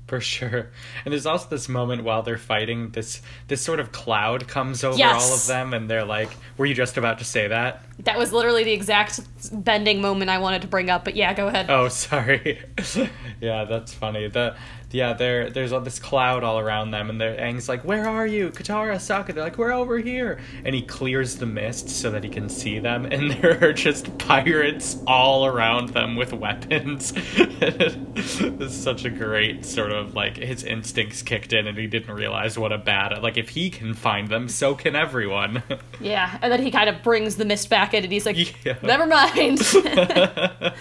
For 0.09 0.21
sure. 0.21 0.69
And 1.05 1.13
there's 1.13 1.25
also 1.27 1.49
this 1.49 1.69
moment 1.69 2.05
while 2.05 2.23
they're 2.23 2.37
fighting, 2.37 2.91
this 2.91 3.23
this 3.49 3.63
sort 3.63 3.81
of 3.81 3.93
cloud 3.93 4.47
comes 4.49 4.85
over 4.85 4.99
Yes. 4.99 5.23
all 5.29 5.35
of 5.35 5.47
them, 5.47 5.73
and 5.73 5.89
they're 5.89 6.05
like, 6.05 6.29
"Were 6.59 6.67
you 6.67 6.75
just 6.75 6.99
about 6.99 7.19
to 7.21 7.25
say 7.25 7.49
that?" 7.49 7.83
That 8.01 8.19
was 8.19 8.33
literally 8.33 8.65
the 8.65 8.73
exact 8.73 9.21
bending 9.53 10.03
moment 10.03 10.31
I 10.31 10.39
wanted 10.39 10.63
to 10.63 10.69
bring 10.69 10.91
up, 10.91 11.05
but 11.05 11.17
yeah, 11.17 11.33
go 11.33 11.47
ahead. 11.47 11.67
Oh, 11.71 11.89
sorry. 12.07 12.61
yeah, 13.41 13.65
that's 13.65 13.95
funny. 13.95 14.29
The 14.29 14.55
yeah, 14.93 15.13
there 15.15 15.51
there's 15.51 15.73
all 15.73 15.81
this 15.81 15.99
cloud 15.99 16.45
all 16.45 16.59
around 16.59 16.91
them, 16.91 17.11
and 17.11 17.21
their 17.21 17.35
Aang's 17.37 17.69
like, 17.69 17.85
"Where 17.85 18.09
are 18.09 18.27
you, 18.27 18.51
Katara, 18.51 18.97
Sokka?" 18.97 19.35
They're 19.35 19.43
like, 19.45 19.59
"We're 19.59 19.73
over 19.73 19.99
here," 19.99 20.39
and 20.65 20.75
he 20.75 20.83
clears 20.83 21.37
the 21.37 21.47
mist 21.47 21.89
so 21.89 22.11
that 22.11 22.23
he 22.25 22.31
can 22.31 22.49
see 22.49 22.79
them, 22.79 23.05
and 23.07 23.31
there 23.43 23.63
are 23.65 23.73
just 23.73 24.17
pirates 24.19 24.99
all 25.07 25.47
around 25.47 25.91
them 25.91 26.17
with 26.17 26.33
weapons. 26.33 27.13
this 27.59 28.41
is 28.41 28.75
such 28.75 29.05
a 29.05 29.11
great 29.11 29.65
sort 29.65 29.93
of 29.93 30.15
like 30.15 30.37
his 30.37 30.65
instincts 30.65 31.23
kicked 31.23 31.53
in, 31.53 31.67
and 31.67 31.77
he 31.79 31.87
didn't 31.87 32.15
realize 32.15 32.59
what 32.59 32.73
a 32.73 32.79
bad 32.79 33.23
like 33.23 33.37
if 33.37 33.51
he 33.51 33.71
can 33.71 33.95
find 33.95 34.29
them, 34.29 34.49
so 34.49 34.75
can 34.75 34.95
everyone. 34.97 35.63
Yeah, 36.01 36.37
and 36.43 36.51
then 36.53 36.61
he 36.63 36.71
kind 36.73 36.89
of 36.89 37.03
brings 37.05 37.37
the 37.37 37.45
mist 37.45 37.71
back 37.71 37.95
in, 37.95 38.03
and 38.03 38.13
he's 38.13 38.27
like, 38.27 38.65
Yeah. 38.65 38.75
"Never 38.83 39.07
mind." 39.07 39.61
yeah, 39.73 40.73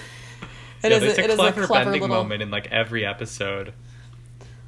It 0.83 0.91
is 0.91 0.99
there's 1.01 1.17
a- 1.17 1.21
a 1.21 1.23
it 1.25 1.29
is 1.29 1.33
a 1.33 1.37
clever, 1.37 1.65
clever 1.67 1.85
bending 1.85 2.01
little- 2.01 2.15
moment 2.17 2.41
in 2.41 2.49
like 2.49 2.67
every 2.71 3.05
episode. 3.05 3.73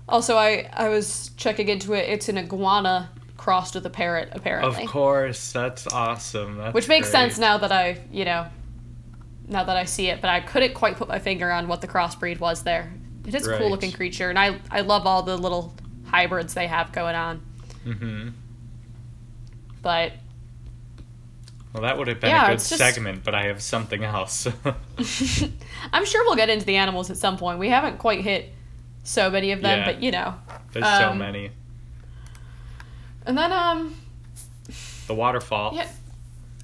Also, 0.08 0.36
I 0.38 0.70
I 0.74 0.90
was 0.90 1.32
checking 1.38 1.70
into 1.70 1.94
it. 1.94 2.10
It's 2.10 2.30
an 2.30 2.38
iguana 2.38 3.10
crossed 3.38 3.76
with 3.76 3.86
a 3.86 3.90
parrot, 3.90 4.30
apparently. 4.32 4.84
Of 4.84 4.90
course, 4.90 5.52
that's 5.52 5.88
awesome. 5.88 6.58
That's 6.58 6.74
Which 6.74 6.88
makes 6.88 7.10
great. 7.10 7.20
sense 7.20 7.38
now 7.40 7.58
that 7.58 7.72
I, 7.72 8.00
you 8.12 8.24
know, 8.26 8.48
now 9.48 9.64
that 9.66 9.76
I 9.76 9.84
see 9.86 10.08
it, 10.08 10.22
but 10.22 10.30
I 10.30 10.40
couldn't 10.40 10.74
quite 10.74 10.96
put 10.98 11.08
my 11.10 11.20
finger 11.20 11.52
on 11.52 11.68
what 11.68 11.82
the 11.82 11.88
crossbreed 11.88 12.40
was 12.40 12.64
there. 12.64 12.94
It 13.26 13.34
is 13.36 13.48
a 13.48 13.58
cool 13.58 13.70
looking 13.70 13.92
creature, 13.92 14.30
and 14.30 14.38
I 14.40 14.60
I 14.72 14.82
love 14.82 15.06
all 15.08 15.24
the 15.24 15.38
little 15.38 15.74
hybrids 16.06 16.54
they 16.54 16.68
have 16.68 16.92
going 16.92 17.16
on. 17.16 17.42
Mm-hmm. 17.86 18.30
But 19.82 20.14
Well, 21.74 21.84
that 21.84 21.98
would 21.98 22.08
have 22.08 22.20
been 22.20 22.30
Yeah, 22.30 22.46
a 22.46 22.50
good 22.52 22.60
just- 22.60 22.78
segment, 22.78 23.24
but 23.24 23.34
I 23.36 23.44
have 23.48 23.62
something 23.62 24.04
else. 24.04 24.48
I'm 25.94 26.06
sure 26.06 26.24
we'll 26.26 26.36
get 26.36 26.50
into 26.50 26.66
the 26.66 26.76
animals 26.78 27.10
at 27.10 27.18
some 27.18 27.38
point. 27.38 27.60
We 27.60 27.70
haven't 27.70 27.98
quite 27.98 28.22
hit 28.22 28.54
so 29.04 29.30
many 29.30 29.52
of 29.52 29.62
them, 29.62 29.80
Yeah. 29.80 29.86
but 29.86 30.02
you 30.02 30.12
know. 30.12 30.36
There's 30.72 30.86
so 30.86 31.10
Um, 31.12 31.18
many. 31.20 31.52
And 33.26 33.38
then 33.38 33.52
um 33.52 33.96
The 35.08 35.14
waterfall. 35.14 35.74
yeah. 35.76 35.88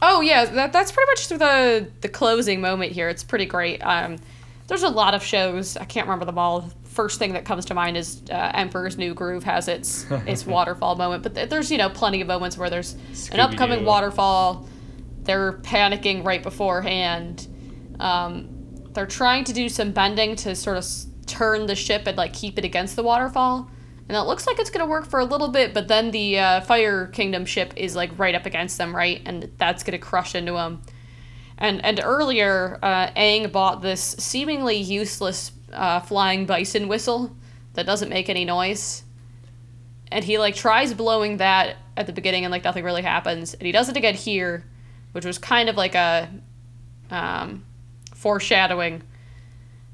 Oh 0.02 0.22
yeah, 0.22 0.46
that, 0.46 0.72
that's 0.74 0.92
pretty 0.92 1.10
much 1.12 1.28
the 1.28 1.88
the 2.02 2.10
closing 2.10 2.62
moment 2.62 2.92
here. 2.94 3.10
It's 3.10 3.24
pretty 3.24 3.46
great. 3.46 3.80
Um, 3.82 4.18
there's 4.68 4.84
a 4.84 4.90
lot 4.90 5.14
of 5.14 5.24
shows. 5.24 5.76
I 5.78 5.86
can't 5.86 6.06
remember 6.08 6.26
them 6.26 6.38
all. 6.38 6.70
First 6.86 7.20
thing 7.20 7.34
that 7.34 7.46
comes 7.46 7.66
to 7.66 7.74
mind 7.74 7.98
is 7.98 8.22
uh, 8.32 8.52
Emperor's 8.54 8.98
New 8.98 9.14
Groove 9.14 9.44
has 9.44 9.68
its 9.68 10.06
its 10.26 10.46
waterfall 10.46 10.96
moment, 10.96 11.24
but 11.24 11.36
th- 11.36 11.50
there's 11.50 11.72
you 11.72 11.78
know 11.78 11.90
plenty 11.90 12.22
of 12.22 12.28
moments 12.28 12.58
where 12.58 12.70
there's 12.70 12.96
an 13.32 13.40
upcoming 13.40 13.84
waterfall. 13.86 14.68
They're 15.24 15.54
panicking 15.54 16.24
right 16.26 16.42
beforehand. 16.42 17.48
Um, 18.00 18.48
they're 18.94 19.06
trying 19.06 19.44
to 19.46 19.54
do 19.54 19.70
some 19.70 19.92
bending 19.92 20.36
to 20.38 20.56
sort 20.56 20.78
of 20.78 20.84
s- 20.84 21.08
turn 21.40 21.68
the 21.68 21.76
ship 21.76 22.06
and 22.06 22.18
like 22.18 22.34
keep 22.34 22.58
it 22.58 22.66
against 22.66 22.98
the 22.98 23.04
waterfall. 23.04 23.70
And 24.10 24.18
it 24.18 24.22
looks 24.22 24.46
like 24.46 24.60
it's 24.60 24.70
gonna 24.70 24.86
work 24.86 25.06
for 25.06 25.20
a 25.20 25.26
little 25.26 25.48
bit, 25.48 25.74
but 25.74 25.88
then 25.88 26.12
the 26.12 26.38
uh, 26.38 26.62
Fire 26.62 27.08
Kingdom 27.08 27.46
ship 27.46 27.74
is 27.78 27.96
like 27.96 28.12
right 28.20 28.36
up 28.36 28.46
against 28.46 28.78
them, 28.78 28.94
right? 28.94 29.22
And 29.26 29.50
that's 29.58 29.84
gonna 29.84 30.00
crush 30.00 30.36
into 30.36 30.54
them. 30.54 30.82
And 31.58 31.84
and 31.86 32.02
earlier, 32.04 32.78
uh, 32.84 33.12
Aang 33.12 33.52
bought 33.52 33.82
this 33.82 34.02
seemingly 34.02 34.76
useless 34.78 35.54
uh, 35.72 36.02
flying 36.02 36.46
bison 36.46 36.88
whistle 36.88 37.36
that 37.74 37.86
doesn't 37.86 38.10
make 38.10 38.30
any 38.30 38.44
noise. 38.44 39.04
And 40.12 40.26
he 40.26 40.40
like 40.40 40.56
tries 40.56 40.94
blowing 40.94 41.38
that 41.38 41.78
at 41.96 42.08
the 42.08 42.14
beginning, 42.14 42.44
and 42.44 42.52
like 42.52 42.64
nothing 42.64 42.84
really 42.84 43.04
happens. 43.04 43.54
And 43.54 43.64
he 43.66 43.72
does 43.72 43.88
it 43.88 43.96
again 43.96 44.16
here, 44.16 44.66
which 45.14 45.26
was 45.26 45.38
kind 45.38 45.70
of 45.70 45.78
like 45.78 45.96
a 45.96 46.30
um, 47.12 47.64
foreshadowing 48.14 49.04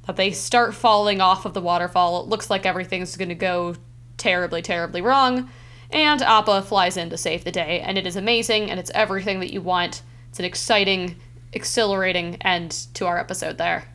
that 0.06 0.16
they 0.16 0.32
start 0.32 0.74
falling 0.74 1.22
off 1.22 1.46
of 1.46 1.54
the 1.54 1.62
waterfall. 1.62 2.22
It 2.22 2.28
looks 2.28 2.50
like 2.50 2.66
everything's 2.66 3.18
going 3.18 3.30
to 3.30 3.36
go 3.36 3.76
terribly, 4.18 4.62
terribly 4.62 5.02
wrong. 5.02 5.50
And 5.92 6.22
Appa 6.22 6.64
flies 6.64 6.98
in 6.98 7.10
to 7.10 7.18
save 7.18 7.44
the 7.44 7.52
day. 7.52 7.80
And 7.82 7.98
it 7.98 8.08
is 8.08 8.16
amazing, 8.16 8.70
and 8.70 8.80
it's 8.80 8.92
everything 8.94 9.40
that 9.40 9.54
you 9.54 9.62
want. 9.62 10.02
It's 10.30 10.40
an 10.40 10.46
exciting, 10.46 11.16
exhilarating 11.54 12.36
end 12.42 12.72
to 12.96 13.06
our 13.06 13.18
episode 13.18 13.58
there. 13.58 13.86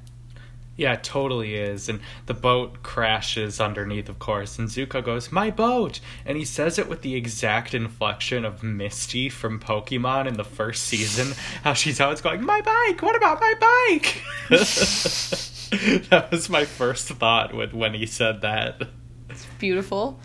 Yeah, 0.81 0.95
it 0.95 1.05
totally 1.05 1.57
is. 1.57 1.91
And 1.91 2.01
the 2.25 2.33
boat 2.33 2.83
crashes 2.83 3.61
underneath, 3.61 4.09
of 4.09 4.19
course, 4.19 4.59
and 4.59 4.67
Zuko 4.67 5.05
goes, 5.05 5.31
My 5.31 5.51
boat! 5.51 6.01
And 6.25 6.39
he 6.39 6.45
says 6.47 6.79
it 6.79 6.89
with 6.89 7.03
the 7.03 7.17
exact 7.17 7.75
inflection 7.75 8.47
of 8.47 8.63
Misty 8.63 9.29
from 9.29 9.61
Pokemon 9.61 10.27
in 10.27 10.35
the 10.35 10.45
first 10.45 10.85
season. 10.85 11.35
How 11.65 11.75
she's 11.75 12.01
always 12.01 12.23
going, 12.23 12.43
My 12.43 12.63
bike! 12.63 13.03
What 13.03 13.15
about 13.15 13.41
my 13.41 13.55
bike? 13.61 14.23
that 16.11 16.31
was 16.31 16.49
my 16.49 16.65
first 16.65 17.09
thought 17.09 17.55
with 17.55 17.73
when 17.73 17.95
he 17.95 18.07
said 18.07 18.41
that. 18.43 18.83
It's 19.29 19.47
beautiful. 19.59 20.19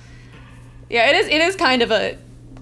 Yeah, 0.90 1.10
it 1.10 1.16
is. 1.16 1.28
It 1.28 1.42
is 1.42 1.56
kind 1.56 1.82
of 1.82 1.92
a 1.92 2.18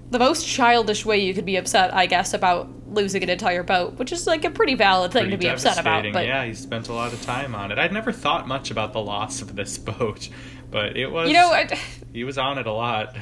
the 0.09 0.19
most 0.19 0.47
childish 0.47 1.05
way 1.05 1.17
you 1.17 1.33
could 1.33 1.45
be 1.45 1.55
upset, 1.55 1.93
I 1.93 2.05
guess, 2.05 2.33
about 2.33 2.69
losing 2.87 3.23
an 3.23 3.29
entire 3.29 3.63
boat, 3.63 3.95
which 3.95 4.11
is 4.11 4.27
like 4.27 4.45
a 4.45 4.51
pretty 4.51 4.75
valid 4.75 5.11
thing 5.11 5.23
Pretty 5.23 5.37
to 5.37 5.37
be 5.37 5.49
upset 5.49 5.79
about. 5.79 6.05
But 6.13 6.25
yeah, 6.27 6.45
he 6.45 6.53
spent 6.53 6.87
a 6.87 6.93
lot 6.93 7.13
of 7.13 7.21
time 7.23 7.55
on 7.55 7.71
it. 7.71 7.79
I'd 7.79 7.91
never 7.91 8.11
thought 8.11 8.47
much 8.47 8.69
about 8.69 8.93
the 8.93 9.01
loss 9.01 9.41
of 9.41 9.55
this 9.55 9.77
boat, 9.79 10.29
but 10.69 10.95
it 10.95 11.07
was 11.07 11.29
you 11.29 11.33
know, 11.33 11.51
I, 11.51 11.67
he 12.13 12.23
was 12.23 12.37
on 12.37 12.57
it 12.57 12.67
a 12.67 12.71
lot. 12.71 13.15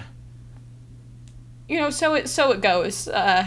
you 1.70 1.80
know, 1.80 1.90
so 1.90 2.16
it 2.16 2.28
so 2.28 2.52
it 2.52 2.62
goes. 2.62 3.08
Uh, 3.08 3.46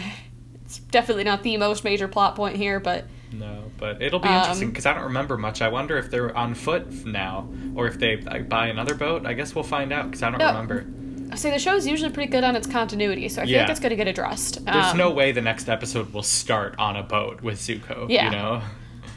it's 0.65 0.79
definitely 0.79 1.23
not 1.23 1.43
the 1.43 1.57
most 1.57 1.83
major 1.83 2.07
plot 2.07 2.35
point 2.35 2.55
here, 2.55 2.79
but 2.79 3.05
No, 3.31 3.64
but 3.77 4.01
it'll 4.01 4.19
be 4.19 4.27
Um, 4.29 4.35
interesting 4.35 4.69
because 4.69 4.85
I 4.85 4.93
don't 4.93 5.03
remember 5.03 5.37
much. 5.37 5.61
I 5.61 5.67
wonder 5.67 5.97
if 5.97 6.09
they're 6.11 6.35
on 6.35 6.53
foot 6.55 7.05
now, 7.05 7.47
or 7.75 7.87
if 7.87 7.99
they 7.99 8.15
buy 8.15 8.67
another 8.67 8.95
boat. 8.95 9.25
I 9.25 9.33
guess 9.33 9.53
we'll 9.55 9.63
find 9.63 9.91
out 9.93 10.05
because 10.05 10.23
I 10.23 10.29
don't 10.29 10.39
No. 10.39 10.47
remember. 10.47 10.85
I 11.31 11.35
say 11.37 11.49
the 11.51 11.59
show's 11.59 11.87
usually 11.87 12.11
pretty 12.11 12.31
good 12.31 12.43
on 12.43 12.55
its 12.55 12.67
continuity, 12.67 13.27
so 13.29 13.41
I 13.41 13.45
feel 13.45 13.53
Yeah. 13.55 13.61
like 13.61 13.71
it's 13.71 13.79
going 13.79 13.89
to 13.89 13.95
get 13.95 14.07
addressed. 14.07 14.63
There's 14.65 14.85
Um, 14.91 14.97
no 14.97 15.09
way 15.11 15.31
the 15.31 15.41
next 15.41 15.67
episode 15.67 16.13
will 16.13 16.23
start 16.23 16.75
on 16.77 16.95
a 16.95 17.03
boat 17.03 17.41
with 17.41 17.59
Zuko. 17.59 18.05
Yeah. 18.09 18.25
You 18.25 18.31
know. 18.31 18.61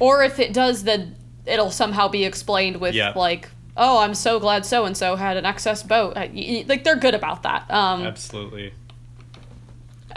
Or 0.01 0.23
if 0.23 0.39
it 0.39 0.53
does, 0.55 0.85
then 0.85 1.17
it'll 1.47 1.71
somehow 1.71 2.09
be 2.09 2.25
explained 2.25 2.79
with 2.79 2.95
Yeah. 2.95 3.13
like, 3.15 3.51
"Oh, 3.77 3.99
I'm 3.99 4.15
so 4.15 4.41
glad 4.41 4.65
so 4.65 4.85
and 4.87 4.97
so 4.97 5.17
had 5.17 5.37
an 5.37 5.45
excess 5.45 5.83
boat." 5.83 6.17
Like 6.17 6.83
they're 6.83 6.97
good 6.97 7.15
about 7.15 7.43
that. 7.43 7.71
Um, 7.71 8.05
Absolutely. 8.07 8.73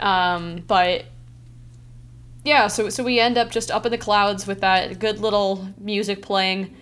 Um, 0.00 0.62
but 0.66 1.04
yeah, 2.44 2.66
so 2.66 2.88
so 2.88 3.04
we 3.04 3.20
end 3.20 3.38
up 3.38 3.50
just 3.50 3.70
up 3.70 3.86
in 3.86 3.92
the 3.92 3.98
clouds 3.98 4.46
with 4.46 4.60
that 4.60 4.98
good 4.98 5.20
little 5.20 5.68
music 5.78 6.22
playing, 6.22 6.74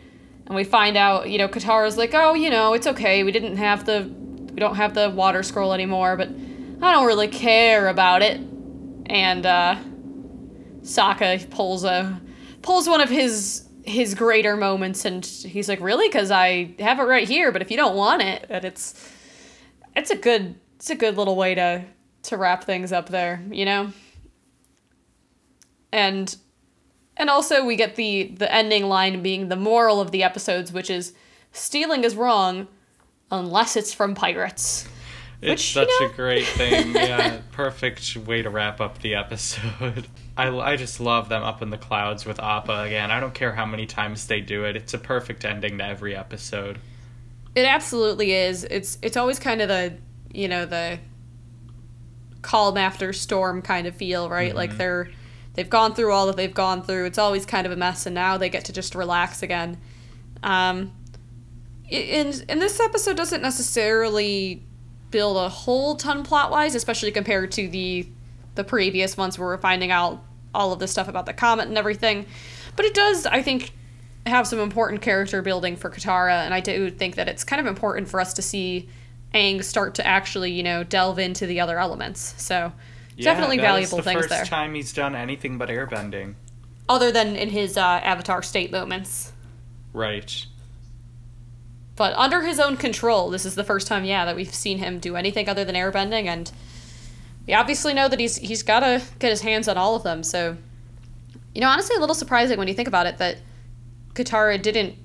and 0.46 0.54
we 0.54 0.64
find 0.64 0.96
out, 0.96 1.28
you 1.28 1.38
know, 1.38 1.48
Katara's 1.48 1.98
like, 1.98 2.14
oh, 2.14 2.34
you 2.34 2.50
know, 2.50 2.72
it's 2.72 2.86
okay. 2.86 3.22
We 3.22 3.32
didn't 3.32 3.56
have 3.56 3.84
the, 3.84 4.10
we 4.50 4.56
don't 4.56 4.76
have 4.76 4.94
the 4.94 5.10
water 5.10 5.42
scroll 5.42 5.72
anymore, 5.72 6.16
but 6.16 6.28
I 6.82 6.92
don't 6.92 7.06
really 7.06 7.28
care 7.28 7.88
about 7.88 8.22
it. 8.22 8.40
And 9.06 9.44
uh, 9.44 9.76
Sokka 10.82 11.48
pulls 11.50 11.84
a 11.84 12.20
pulls 12.62 12.88
one 12.88 13.00
of 13.00 13.10
his 13.10 13.68
his 13.84 14.14
greater 14.14 14.56
moments, 14.56 15.04
and 15.04 15.24
he's 15.24 15.68
like, 15.68 15.80
really? 15.80 16.08
Because 16.08 16.30
I 16.30 16.74
have 16.78 17.00
it 17.00 17.04
right 17.04 17.28
here, 17.28 17.52
but 17.52 17.60
if 17.60 17.70
you 17.70 17.76
don't 17.76 17.96
want 17.96 18.22
it, 18.22 18.46
and 18.48 18.64
it's 18.64 19.12
it's 19.94 20.10
a 20.10 20.16
good 20.16 20.54
it's 20.76 20.88
a 20.88 20.94
good 20.94 21.18
little 21.18 21.36
way 21.36 21.54
to 21.54 21.84
to 22.22 22.36
wrap 22.36 22.64
things 22.64 22.92
up 22.92 23.08
there, 23.08 23.42
you 23.50 23.64
know? 23.64 23.92
And 25.92 26.34
and 27.16 27.28
also 27.28 27.64
we 27.64 27.76
get 27.76 27.96
the 27.96 28.34
the 28.38 28.52
ending 28.52 28.84
line 28.84 29.22
being 29.22 29.48
the 29.48 29.56
moral 29.56 30.00
of 30.00 30.10
the 30.10 30.22
episodes, 30.22 30.72
which 30.72 30.90
is 30.90 31.12
stealing 31.52 32.04
is 32.04 32.16
wrong 32.16 32.68
unless 33.30 33.76
it's 33.76 33.92
from 33.92 34.14
pirates. 34.14 34.88
It's 35.42 35.50
Which, 35.50 35.74
you 35.74 35.86
such 35.86 36.00
know- 36.00 36.10
a 36.10 36.12
great 36.14 36.46
thing. 36.46 36.94
Yeah, 36.94 37.40
perfect 37.52 38.16
way 38.16 38.42
to 38.42 38.50
wrap 38.50 38.80
up 38.80 39.00
the 39.00 39.14
episode. 39.14 40.06
I, 40.36 40.48
I 40.48 40.76
just 40.76 41.00
love 41.00 41.28
them 41.28 41.42
up 41.42 41.62
in 41.62 41.70
the 41.70 41.78
clouds 41.78 42.24
with 42.24 42.38
Appa 42.38 42.82
again. 42.82 43.10
I 43.10 43.20
don't 43.20 43.34
care 43.34 43.52
how 43.52 43.66
many 43.66 43.86
times 43.86 44.26
they 44.26 44.40
do 44.40 44.64
it. 44.64 44.76
It's 44.76 44.94
a 44.94 44.98
perfect 44.98 45.44
ending 45.44 45.78
to 45.78 45.84
every 45.84 46.14
episode. 46.14 46.78
It 47.54 47.66
absolutely 47.66 48.32
is. 48.32 48.64
It's 48.64 48.98
it's 49.02 49.16
always 49.16 49.38
kind 49.38 49.60
of 49.60 49.68
the 49.68 49.96
you 50.32 50.46
know 50.46 50.66
the 50.66 50.98
calm 52.42 52.76
after 52.76 53.12
storm 53.12 53.60
kind 53.60 53.86
of 53.86 53.94
feel, 53.94 54.28
right? 54.30 54.54
Like 54.54 54.70
mm-hmm. 54.70 54.78
they're 54.78 55.10
they've 55.54 55.70
gone 55.70 55.94
through 55.94 56.12
all 56.12 56.26
that 56.26 56.36
they've 56.36 56.54
gone 56.54 56.82
through. 56.82 57.06
It's 57.06 57.18
always 57.18 57.46
kind 57.46 57.66
of 57.66 57.72
a 57.72 57.76
mess, 57.76 58.06
and 58.06 58.14
now 58.14 58.36
they 58.36 58.48
get 58.48 58.64
to 58.66 58.72
just 58.72 58.94
relax 58.94 59.42
again. 59.42 59.78
Um, 60.42 60.92
and 61.90 62.44
and 62.48 62.60
this 62.60 62.80
episode 62.80 63.16
doesn't 63.16 63.42
necessarily 63.42 64.62
build 65.10 65.36
a 65.36 65.48
whole 65.48 65.96
ton 65.96 66.22
plot 66.22 66.50
wise, 66.50 66.74
especially 66.74 67.10
compared 67.10 67.52
to 67.52 67.68
the 67.68 68.08
the 68.54 68.64
previous 68.64 69.16
ones 69.16 69.38
where 69.38 69.48
we're 69.48 69.58
finding 69.58 69.90
out 69.90 70.22
all 70.54 70.72
of 70.72 70.78
this 70.78 70.90
stuff 70.90 71.08
about 71.08 71.26
the 71.26 71.32
comet 71.32 71.68
and 71.68 71.78
everything. 71.78 72.26
But 72.76 72.84
it 72.84 72.94
does, 72.94 73.26
I 73.26 73.42
think, 73.42 73.72
have 74.26 74.46
some 74.46 74.58
important 74.58 75.02
character 75.02 75.42
building 75.42 75.76
for 75.76 75.90
Katara, 75.90 76.44
and 76.44 76.54
I 76.54 76.60
do 76.60 76.90
think 76.90 77.16
that 77.16 77.28
it's 77.28 77.44
kind 77.44 77.60
of 77.60 77.66
important 77.66 78.08
for 78.08 78.20
us 78.20 78.32
to 78.34 78.42
see 78.42 78.88
Aang 79.34 79.62
start 79.62 79.94
to 79.96 80.06
actually, 80.06 80.52
you 80.52 80.62
know, 80.62 80.82
delve 80.84 81.18
into 81.18 81.46
the 81.46 81.60
other 81.60 81.78
elements. 81.78 82.34
So 82.36 82.72
Yeah, 83.16 83.24
Definitely 83.24 83.58
valuable 83.58 83.98
the 83.98 84.02
things 84.02 84.20
first 84.20 84.28
there. 84.30 84.44
time 84.44 84.74
he's 84.74 84.92
done 84.92 85.14
anything 85.14 85.58
but 85.58 85.68
airbending. 85.68 86.34
Other 86.88 87.12
than 87.12 87.36
in 87.36 87.50
his 87.50 87.76
uh, 87.76 87.82
Avatar 88.02 88.42
state 88.42 88.72
moments. 88.72 89.32
Right. 89.92 90.46
But 91.96 92.14
under 92.14 92.42
his 92.42 92.58
own 92.58 92.76
control, 92.76 93.30
this 93.30 93.44
is 93.44 93.54
the 93.56 93.64
first 93.64 93.86
time, 93.86 94.04
yeah, 94.04 94.24
that 94.24 94.34
we've 94.34 94.54
seen 94.54 94.78
him 94.78 94.98
do 94.98 95.16
anything 95.16 95.48
other 95.48 95.64
than 95.64 95.74
airbending, 95.74 96.26
and 96.26 96.50
we 97.46 97.52
obviously 97.52 97.92
know 97.92 98.08
that 98.08 98.18
he's 98.18 98.36
he's 98.36 98.62
got 98.62 98.80
to 98.80 99.02
get 99.18 99.30
his 99.30 99.42
hands 99.42 99.68
on 99.68 99.76
all 99.76 99.94
of 99.94 100.02
them. 100.02 100.22
So, 100.22 100.56
you 101.54 101.60
know, 101.60 101.68
honestly, 101.68 101.96
a 101.96 102.00
little 102.00 102.14
surprising 102.14 102.58
when 102.58 102.68
you 102.68 102.74
think 102.74 102.88
about 102.88 103.06
it 103.06 103.18
that 103.18 103.36
Katara 104.14 104.60
didn't 104.60 104.96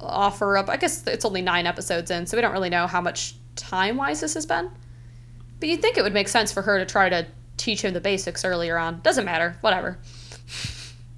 offer 0.00 0.56
up. 0.56 0.68
I 0.68 0.76
guess 0.76 1.06
it's 1.06 1.24
only 1.24 1.42
nine 1.42 1.66
episodes 1.66 2.10
in, 2.10 2.26
so 2.26 2.36
we 2.36 2.40
don't 2.40 2.52
really 2.52 2.70
know 2.70 2.86
how 2.86 3.00
much 3.00 3.34
time 3.56 3.96
wise 3.96 4.20
this 4.20 4.34
has 4.34 4.46
been. 4.46 4.70
But 5.58 5.68
you'd 5.68 5.82
think 5.82 5.96
it 5.96 6.02
would 6.02 6.14
make 6.14 6.28
sense 6.28 6.52
for 6.52 6.62
her 6.62 6.78
to 6.78 6.86
try 6.86 7.08
to 7.08 7.26
teach 7.58 7.82
him 7.82 7.92
the 7.92 8.00
basics 8.00 8.44
earlier 8.44 8.78
on. 8.78 9.00
Doesn't 9.00 9.24
matter, 9.24 9.56
whatever. 9.60 9.98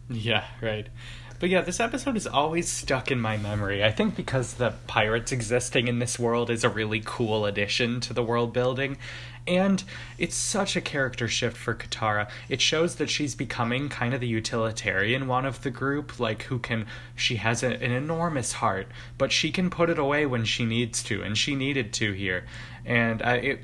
Yeah, 0.09 0.45
right. 0.61 0.89
But 1.41 1.49
yeah, 1.49 1.63
this 1.63 1.81
episode 1.81 2.19
is 2.19 2.27
always 2.27 2.69
stuck 2.69 3.11
in 3.11 3.19
my 3.19 3.39
memory. 3.39 3.83
I 3.83 3.91
think 3.91 4.15
because 4.15 4.55
the 4.55 4.75
pirates 4.87 5.33
existing 5.33 5.89
in 5.89 5.99
this 5.99 6.19
world 6.19 6.51
is 6.51 6.65
a 6.65 6.69
really 6.69 7.01
cool 7.03 7.47
addition 7.47 8.01
to 8.01 8.13
the 8.13 8.23
world 8.23 8.53
building. 8.53 8.99
And 9.47 9.83
it's 10.19 10.35
such 10.35 10.77
a 10.77 10.83
character 10.83 11.29
shift 11.29 11.57
for 11.57 11.75
Katara. 11.75 12.29
It 12.51 12.61
shows 12.61 12.97
that 12.97 13.09
she's 13.09 13.35
becoming 13.35 13.89
kind 13.89 14.13
of 14.13 14.21
the 14.21 14.29
utilitarian 14.29 15.29
one 15.29 15.47
of 15.47 15.63
the 15.63 15.71
group, 15.71 16.21
like 16.21 16.43
who 16.43 16.59
can. 16.59 16.85
She 17.17 17.37
has 17.37 17.63
a, 17.63 17.69
an 17.69 17.91
enormous 17.91 18.53
heart, 18.53 18.89
but 19.17 19.33
she 19.33 19.51
can 19.51 19.71
put 19.71 19.89
it 19.89 19.99
away 19.99 20.27
when 20.27 20.45
she 20.45 20.67
needs 20.67 21.03
to, 21.05 21.23
and 21.23 21.39
she 21.39 21.55
needed 21.55 21.95
to 21.95 22.13
here. 22.13 22.45
And 22.85 23.23
it, 23.23 23.61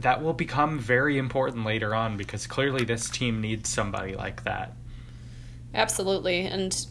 that 0.00 0.22
will 0.22 0.32
become 0.32 0.78
very 0.78 1.18
important 1.18 1.66
later 1.66 1.94
on 1.94 2.16
because 2.16 2.46
clearly 2.46 2.86
this 2.86 3.10
team 3.10 3.42
needs 3.42 3.68
somebody 3.68 4.14
like 4.14 4.44
that. 4.44 4.72
Absolutely. 5.74 6.46
And 6.46 6.86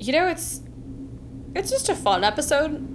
you 0.00 0.12
know, 0.12 0.26
it's 0.26 0.62
it's 1.54 1.70
just 1.70 1.88
a 1.88 1.94
fun 1.94 2.24
episode 2.24 2.86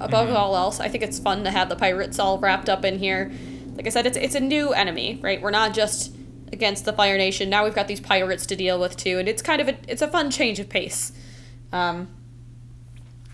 above 0.00 0.30
all 0.30 0.56
else. 0.56 0.80
I 0.80 0.88
think 0.88 1.04
it's 1.04 1.18
fun 1.18 1.44
to 1.44 1.50
have 1.50 1.68
the 1.68 1.76
pirates 1.76 2.18
all 2.18 2.38
wrapped 2.38 2.68
up 2.68 2.84
in 2.84 2.98
here. 2.98 3.30
Like 3.76 3.86
I 3.86 3.90
said, 3.90 4.06
it's 4.06 4.16
it's 4.16 4.34
a 4.34 4.40
new 4.40 4.72
enemy, 4.72 5.18
right? 5.22 5.40
We're 5.40 5.50
not 5.50 5.72
just 5.72 6.14
against 6.52 6.84
the 6.84 6.92
Fire 6.92 7.16
Nation. 7.16 7.48
Now 7.48 7.64
we've 7.64 7.74
got 7.74 7.88
these 7.88 8.00
pirates 8.00 8.44
to 8.46 8.56
deal 8.56 8.78
with 8.78 8.96
too, 8.96 9.18
and 9.18 9.28
it's 9.28 9.40
kind 9.40 9.60
of 9.60 9.68
a 9.68 9.76
it's 9.88 10.02
a 10.02 10.08
fun 10.08 10.30
change 10.30 10.58
of 10.58 10.68
pace. 10.68 11.12
Um 11.72 12.08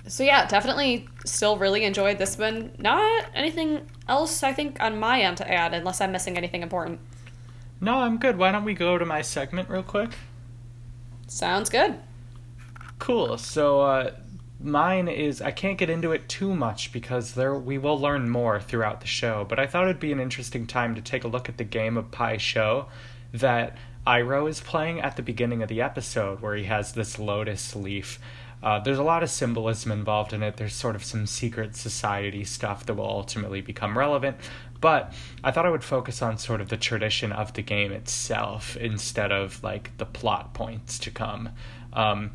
so 0.06 0.22
yeah, 0.22 0.46
definitely 0.46 1.06
still 1.24 1.58
really 1.58 1.84
enjoyed 1.84 2.18
this 2.18 2.38
one. 2.38 2.72
Not 2.78 3.26
anything 3.34 3.86
else 4.08 4.42
I 4.42 4.52
think 4.52 4.78
on 4.80 4.98
my 4.98 5.20
end 5.20 5.36
to 5.38 5.50
add 5.50 5.74
unless 5.74 6.00
I'm 6.00 6.12
missing 6.12 6.36
anything 6.36 6.62
important. 6.62 7.00
No, 7.80 7.98
I'm 7.98 8.18
good. 8.18 8.38
Why 8.38 8.50
don't 8.50 8.64
we 8.64 8.74
go 8.74 8.98
to 8.98 9.04
my 9.04 9.22
segment 9.22 9.68
real 9.68 9.82
quick? 9.82 10.10
Sounds 11.26 11.68
good. 11.68 11.98
Cool. 12.98 13.38
So 13.38 13.80
uh, 13.80 14.12
mine 14.60 15.08
is 15.08 15.40
I 15.40 15.50
can't 15.50 15.78
get 15.78 15.90
into 15.90 16.12
it 16.12 16.28
too 16.28 16.54
much 16.54 16.92
because 16.92 17.34
there 17.34 17.54
we 17.54 17.78
will 17.78 17.98
learn 17.98 18.28
more 18.28 18.60
throughout 18.60 19.00
the 19.00 19.06
show. 19.06 19.46
But 19.48 19.58
I 19.58 19.66
thought 19.66 19.84
it'd 19.84 20.00
be 20.00 20.12
an 20.12 20.20
interesting 20.20 20.66
time 20.66 20.94
to 20.94 21.00
take 21.00 21.24
a 21.24 21.28
look 21.28 21.48
at 21.48 21.58
the 21.58 21.64
game 21.64 21.96
of 21.96 22.10
Pai 22.10 22.38
Sho 22.38 22.86
that 23.32 23.76
Iroh 24.06 24.48
is 24.48 24.60
playing 24.60 25.00
at 25.00 25.16
the 25.16 25.22
beginning 25.22 25.62
of 25.62 25.68
the 25.68 25.82
episode, 25.82 26.40
where 26.40 26.56
he 26.56 26.64
has 26.64 26.92
this 26.92 27.18
lotus 27.18 27.76
leaf. 27.76 28.18
Uh, 28.62 28.80
there's 28.80 28.98
a 28.98 29.02
lot 29.04 29.22
of 29.22 29.30
symbolism 29.30 29.92
involved 29.92 30.32
in 30.32 30.42
it. 30.42 30.56
There's 30.56 30.74
sort 30.74 30.96
of 30.96 31.04
some 31.04 31.26
secret 31.26 31.76
society 31.76 32.42
stuff 32.42 32.86
that 32.86 32.94
will 32.94 33.06
ultimately 33.06 33.60
become 33.60 33.96
relevant. 33.96 34.36
But 34.80 35.12
I 35.44 35.50
thought 35.50 35.66
I 35.66 35.70
would 35.70 35.84
focus 35.84 36.22
on 36.22 36.38
sort 36.38 36.60
of 36.60 36.68
the 36.68 36.76
tradition 36.76 37.32
of 37.32 37.52
the 37.52 37.62
game 37.62 37.92
itself 37.92 38.76
instead 38.76 39.30
of 39.30 39.62
like 39.62 39.96
the 39.98 40.06
plot 40.06 40.54
points 40.54 40.98
to 41.00 41.10
come. 41.10 41.50
Um, 41.92 42.32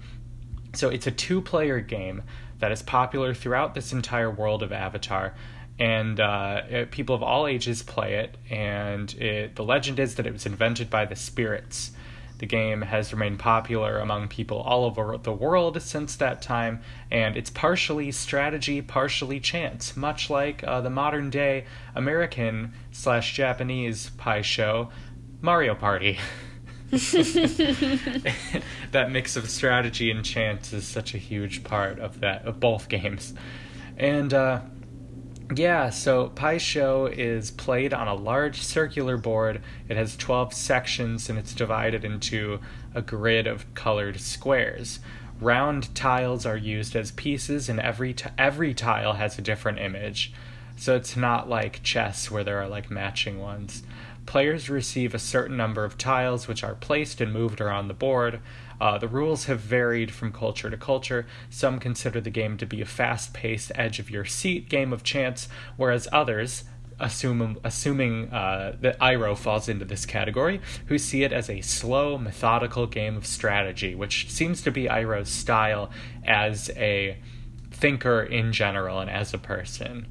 so 0.74 0.90
it's 0.90 1.08
a 1.08 1.12
two 1.12 1.42
player 1.42 1.80
game 1.80 2.24
that 2.60 2.72
is 2.72 2.82
popular 2.82 3.34
throughout 3.34 3.76
this 3.76 3.94
entire 3.94 4.32
world 4.32 4.64
of 4.64 4.72
Avatar. 4.72 5.34
And 5.80 6.20
uh, 6.20 6.86
people 6.92 7.16
of 7.16 7.24
all 7.24 7.48
ages 7.48 7.82
play 7.82 8.16
it. 8.16 8.38
And 8.50 9.14
it, 9.16 9.56
the 9.56 9.64
legend 9.64 10.00
is 10.00 10.16
that 10.16 10.28
it 10.28 10.34
was 10.34 10.46
invented 10.46 10.90
by 10.90 11.06
the 11.06 11.16
spirits. 11.16 11.92
The 12.40 12.46
game 12.48 12.82
has 12.82 13.14
remained 13.14 13.40
popular 13.40 14.00
among 14.00 14.28
people 14.28 14.58
all 14.58 14.86
over 14.86 15.18
the 15.18 15.32
world 15.32 15.82
since 15.82 16.16
that 16.18 16.42
time, 16.42 16.82
and 17.10 17.38
it's 17.38 17.50
partially 17.50 18.12
strategy, 18.12 18.82
partially 18.82 19.40
chance, 19.40 19.96
much 19.96 20.30
like 20.30 20.62
uh, 20.64 20.82
the 20.82 20.90
modern 20.90 21.30
day 21.30 21.66
American 21.96 22.74
slash 22.92 23.34
Japanese 23.34 24.10
Pai 24.18 24.42
Sho, 24.42 24.90
Mario 25.42 25.74
Party. 25.74 26.20
that 28.92 29.10
mix 29.10 29.36
of 29.36 29.50
strategy 29.50 30.12
and 30.12 30.24
chance 30.24 30.74
is 30.74 30.88
such 30.88 31.16
a 31.16 31.18
huge 31.18 31.64
part 31.64 32.00
of 32.00 32.20
that 32.20 32.46
of 32.46 32.60
both 32.60 32.88
games, 32.90 33.34
and 33.98 34.34
uh, 34.34 34.62
yeah, 35.56 35.90
so 35.90 36.30
Pai 36.30 36.58
Sho 36.58 37.08
is 37.08 37.52
played 37.52 37.94
on 37.94 38.08
a 38.08 38.14
large 38.14 38.62
circular 38.62 39.18
board. 39.18 39.62
It 39.90 39.98
has 39.98 40.16
12 40.16 40.54
sections 40.54 41.30
and 41.30 41.38
it's 41.38 41.54
divided 41.54 42.06
into 42.06 42.60
a 42.96 43.02
grid 43.02 43.46
of 43.46 43.72
colored 43.74 44.20
squares. 44.20 45.00
Round 45.40 45.94
tiles 45.96 46.46
are 46.46 46.58
used 46.58 46.96
as 46.96 47.12
pieces 47.12 47.70
and 47.70 47.80
every 47.80 48.14
t- 48.14 48.30
every 48.38 48.74
tile 48.74 49.14
has 49.14 49.38
a 49.38 49.42
different 49.42 49.80
image. 49.80 50.34
So 50.76 50.96
it's 50.96 51.16
not 51.16 51.50
like 51.50 51.84
chess 51.84 52.32
where 52.32 52.44
there 52.44 52.62
are 52.62 52.68
like 52.68 52.90
matching 52.90 53.40
ones. 53.40 53.84
Players 54.26 54.70
receive 54.70 55.14
a 55.14 55.20
certain 55.20 55.58
number 55.58 55.84
of 55.84 55.98
tiles 55.98 56.48
which 56.48 56.64
are 56.64 56.76
placed 56.76 57.20
and 57.20 57.34
moved 57.34 57.60
around 57.60 57.88
the 57.88 57.94
board. 57.94 58.40
Uh, 58.80 58.98
the 58.98 59.08
rules 59.08 59.46
have 59.46 59.60
varied 59.60 60.12
from 60.12 60.32
culture 60.32 60.70
to 60.70 60.78
culture. 60.78 61.26
Some 61.50 61.80
consider 61.80 62.22
the 62.22 62.30
game 62.30 62.58
to 62.58 62.66
be 62.66 62.82
a 62.82 62.86
fast 62.86 63.34
paced, 63.34 63.72
edge 63.76 64.00
of 64.00 64.10
your 64.10 64.26
seat 64.26 64.70
game 64.70 64.94
of 64.94 65.04
chance, 65.04 65.50
whereas 65.78 66.08
others, 66.12 66.64
assume, 67.00 67.58
assuming 67.64 68.32
uh, 68.32 68.78
that 68.80 68.98
Iroh 69.00 69.38
falls 69.38 69.68
into 69.68 69.86
this 69.86 70.06
category, 70.06 70.62
who 70.88 70.98
see 70.98 71.24
it 71.24 71.34
as 71.34 71.50
a 71.50 71.62
slow, 71.62 72.18
methodical 72.18 72.88
game 72.88 73.18
of 73.18 73.26
strategy, 73.26 73.94
which 73.94 74.30
seems 74.32 74.62
to 74.62 74.72
be 74.72 74.86
Iroh's 74.86 75.30
style 75.30 75.90
as 76.26 76.70
a 76.72 77.18
thinker 77.72 78.24
in 78.24 78.54
general 78.54 79.00
and 79.00 79.10
as 79.10 79.34
a 79.34 79.38
person. 79.38 80.08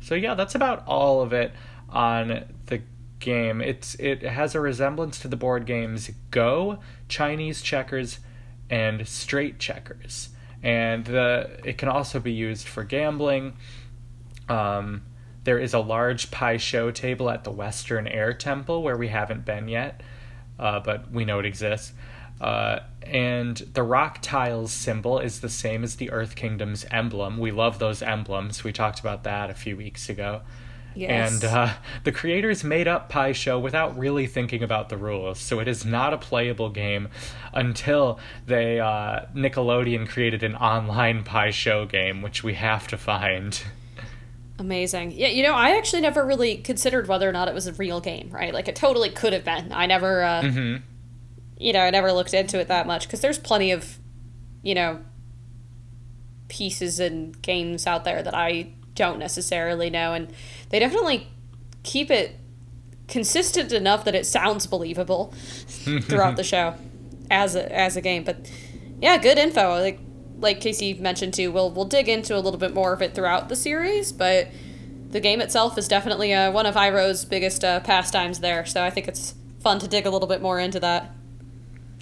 So 0.00 0.14
yeah, 0.14 0.34
that's 0.34 0.54
about 0.54 0.86
all 0.86 1.22
of 1.22 1.32
it 1.32 1.52
on 1.94 2.44
the 2.66 2.82
game. 3.20 3.62
It's 3.62 3.94
it 3.94 4.22
has 4.22 4.54
a 4.54 4.60
resemblance 4.60 5.18
to 5.20 5.28
the 5.28 5.36
board 5.36 5.64
games 5.64 6.10
Go, 6.30 6.80
Chinese 7.08 7.62
checkers, 7.62 8.18
and 8.68 9.06
straight 9.08 9.58
checkers. 9.58 10.30
And 10.62 11.04
the 11.06 11.60
it 11.64 11.78
can 11.78 11.88
also 11.88 12.20
be 12.20 12.32
used 12.32 12.66
for 12.66 12.84
gambling. 12.84 13.54
Um, 14.48 15.02
there 15.44 15.58
is 15.58 15.74
a 15.74 15.78
large 15.78 16.30
Pai 16.30 16.58
Sho 16.58 16.90
table 16.90 17.30
at 17.30 17.44
the 17.44 17.50
Western 17.50 18.06
Air 18.06 18.32
Temple 18.32 18.82
where 18.82 18.96
we 18.96 19.08
haven't 19.08 19.44
been 19.44 19.68
yet, 19.68 20.02
uh, 20.58 20.80
but 20.80 21.10
we 21.10 21.24
know 21.24 21.38
it 21.38 21.46
exists. 21.46 21.92
Uh, 22.40 22.80
and 23.02 23.58
the 23.74 23.82
rock 23.82 24.18
tiles 24.20 24.72
symbol 24.72 25.18
is 25.18 25.40
the 25.40 25.48
same 25.48 25.84
as 25.84 25.96
the 25.96 26.10
Earth 26.10 26.34
Kingdom's 26.34 26.84
emblem. 26.90 27.38
We 27.38 27.52
love 27.52 27.78
those 27.78 28.02
emblems. 28.02 28.64
We 28.64 28.72
talked 28.72 29.00
about 29.00 29.22
that 29.24 29.50
a 29.50 29.54
few 29.54 29.76
weeks 29.76 30.08
ago. 30.08 30.42
Yes. 30.94 31.42
And 31.42 31.44
uh, 31.44 31.74
the 32.04 32.12
creators 32.12 32.62
made 32.62 32.86
up 32.86 33.08
Pai 33.08 33.32
Sho 33.32 33.58
without 33.58 33.98
really 33.98 34.26
thinking 34.26 34.62
about 34.62 34.88
the 34.88 34.96
rules, 34.96 35.38
so 35.38 35.58
it 35.60 35.68
is 35.68 35.84
not 35.84 36.12
a 36.12 36.18
playable 36.18 36.70
game 36.70 37.08
until 37.52 38.18
they 38.46 38.80
uh, 38.80 39.26
Nickelodeon 39.34 40.08
created 40.08 40.42
an 40.42 40.54
online 40.54 41.24
Pai 41.24 41.50
Sho 41.50 41.86
game, 41.86 42.22
which 42.22 42.44
we 42.44 42.54
have 42.54 42.86
to 42.88 42.96
find. 42.96 43.62
Amazing. 44.58 45.10
Yeah, 45.12 45.28
you 45.28 45.42
know, 45.42 45.54
I 45.54 45.76
actually 45.76 46.02
never 46.02 46.24
really 46.24 46.58
considered 46.58 47.08
whether 47.08 47.28
or 47.28 47.32
not 47.32 47.48
it 47.48 47.54
was 47.54 47.66
a 47.66 47.72
real 47.72 48.00
game, 48.00 48.30
right? 48.30 48.54
Like, 48.54 48.68
it 48.68 48.76
totally 48.76 49.10
could 49.10 49.32
have 49.32 49.44
been. 49.44 49.72
I 49.72 49.86
never, 49.86 50.22
uh, 50.22 50.42
hmm 50.42 50.76
you 51.58 51.72
know, 51.72 51.80
I 51.80 51.90
never 51.90 52.12
looked 52.12 52.34
into 52.34 52.58
it 52.58 52.68
that 52.68 52.86
much 52.86 53.06
because 53.06 53.20
there's 53.20 53.38
plenty 53.38 53.70
of, 53.70 53.98
you 54.62 54.74
know, 54.74 55.00
pieces 56.48 57.00
and 57.00 57.40
games 57.42 57.86
out 57.86 58.04
there 58.04 58.22
that 58.22 58.34
I 58.34 58.72
don't 58.94 59.18
necessarily 59.18 59.90
know, 59.90 60.12
and 60.12 60.32
they 60.70 60.78
definitely 60.78 61.28
keep 61.82 62.10
it 62.10 62.36
consistent 63.08 63.72
enough 63.72 64.04
that 64.04 64.14
it 64.14 64.26
sounds 64.26 64.66
believable 64.66 65.32
throughout 66.02 66.36
the 66.36 66.44
show 66.44 66.74
as 67.30 67.54
a 67.54 67.72
as 67.74 67.96
a 67.96 68.00
game. 68.00 68.24
But 68.24 68.50
yeah, 69.00 69.18
good 69.18 69.38
info. 69.38 69.80
Like 69.80 70.00
like 70.38 70.60
Casey 70.60 70.94
mentioned 70.94 71.34
too, 71.34 71.52
we'll 71.52 71.70
we'll 71.70 71.84
dig 71.84 72.08
into 72.08 72.36
a 72.36 72.40
little 72.40 72.58
bit 72.58 72.74
more 72.74 72.92
of 72.92 73.02
it 73.02 73.14
throughout 73.14 73.48
the 73.48 73.56
series, 73.56 74.12
but 74.12 74.48
the 75.10 75.20
game 75.20 75.40
itself 75.40 75.78
is 75.78 75.86
definitely 75.86 76.34
uh, 76.34 76.50
one 76.50 76.66
of 76.66 76.74
Iroh's 76.74 77.24
biggest 77.24 77.64
uh, 77.64 77.80
pastimes 77.80 78.40
there. 78.40 78.66
So 78.66 78.82
I 78.82 78.90
think 78.90 79.06
it's 79.06 79.34
fun 79.60 79.78
to 79.78 79.88
dig 79.88 80.06
a 80.06 80.10
little 80.10 80.26
bit 80.26 80.42
more 80.42 80.58
into 80.58 80.80
that. 80.80 81.14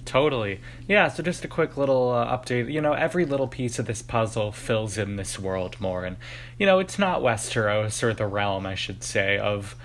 Totally. 0.05 0.59
Yeah, 0.87 1.07
so 1.07 1.23
just 1.23 1.45
a 1.45 1.47
quick 1.47 1.77
little 1.77 2.11
uh, 2.11 2.37
update. 2.37 2.71
You 2.71 2.81
know, 2.81 2.93
every 2.93 3.25
little 3.25 3.47
piece 3.47 3.79
of 3.79 3.85
this 3.85 4.01
puzzle 4.01 4.51
fills 4.51 4.97
in 4.97 5.15
this 5.15 5.39
world 5.39 5.79
more. 5.79 6.03
And, 6.03 6.17
you 6.57 6.65
know, 6.65 6.79
it's 6.79 6.99
not 6.99 7.21
Westeros 7.21 8.03
or 8.03 8.13
the 8.13 8.27
realm, 8.27 8.65
I 8.65 8.75
should 8.75 9.03
say, 9.03 9.37
of 9.37 9.75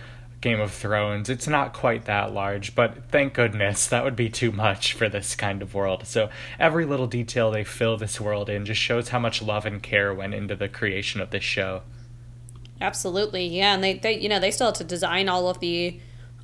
Game 0.41 0.61
of 0.61 0.73
Thrones. 0.73 1.29
It's 1.29 1.49
not 1.49 1.73
quite 1.73 2.05
that 2.05 2.33
large, 2.33 2.75
but 2.75 3.11
thank 3.11 3.35
goodness 3.35 3.87
that 3.87 4.05
would 4.05 4.17
be 4.17 4.29
too 4.29 4.53
much 4.53 4.93
for 4.93 5.09
this 5.09 5.35
kind 5.35 5.63
of 5.63 5.75
world. 5.75 6.07
So 6.07 6.31
every 6.59 6.85
little 6.85 7.07
detail 7.07 7.51
they 7.51 7.65
fill 7.65 7.97
this 7.97 8.21
world 8.21 8.49
in 8.49 8.65
just 8.65 8.81
shows 8.81 9.09
how 9.09 9.19
much 9.19 9.43
love 9.43 9.67
and 9.67 9.83
care 9.83 10.15
went 10.15 10.35
into 10.35 10.55
the 10.55 10.69
creation 10.69 11.21
of 11.21 11.31
this 11.31 11.45
show. 11.45 11.83
Absolutely, 12.81 13.47
yeah, 13.47 13.75
and 13.75 13.83
they, 13.83 13.95
they 13.95 14.17
you 14.17 14.29
know 14.29 14.39
they 14.39 14.53
still 14.53 14.69
had 14.69 14.77
to 14.77 14.85
design 14.85 15.29
all 15.29 15.49
of 15.49 15.59
the 15.59 15.99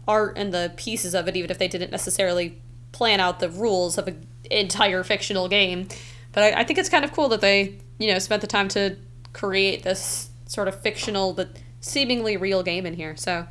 art 0.09 0.37
and 0.37 0.53
the 0.53 0.73
pieces 0.77 1.15
of 1.15 1.29
it, 1.29 1.37
even 1.37 1.51
if 1.51 1.59
they 1.59 1.69
didn't 1.69 1.93
necessarily 1.93 2.61
plan 2.95 3.21
out 3.21 3.41
the 3.41 3.51
rules 3.51 3.99
of 3.99 4.09
an 4.09 4.27
entire 4.51 5.03
fictional 5.03 5.49
game. 5.49 5.89
But 6.33 6.45
I, 6.45 6.61
I 6.61 6.65
think 6.65 6.79
it's 6.79 6.89
kind 6.89 7.05
of 7.05 7.13
cool 7.13 7.29
that 7.29 7.43
they 7.43 7.79
you 7.99 8.11
know 8.11 8.19
spent 8.19 8.41
the 8.41 8.47
time 8.47 8.69
to 8.69 8.97
create 9.35 9.83
this 9.83 10.31
sort 10.47 10.69
of 10.69 10.81
fictional 10.81 11.35
but 11.35 11.59
seemingly 11.81 12.37
real 12.39 12.63
game 12.63 12.87
in 12.87 12.95
here. 12.95 13.17
So 13.17 13.47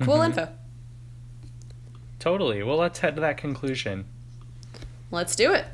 cool 0.00 0.16
mm-hmm. 0.16 0.38
info. 0.38 0.48
Totally. 2.18 2.62
Well, 2.62 2.76
let's 2.76 2.98
head 2.98 3.14
to 3.14 3.20
that 3.20 3.38
conclusion. 3.38 4.04
Let's 5.10 5.36
do 5.36 5.54
it. 5.54 5.64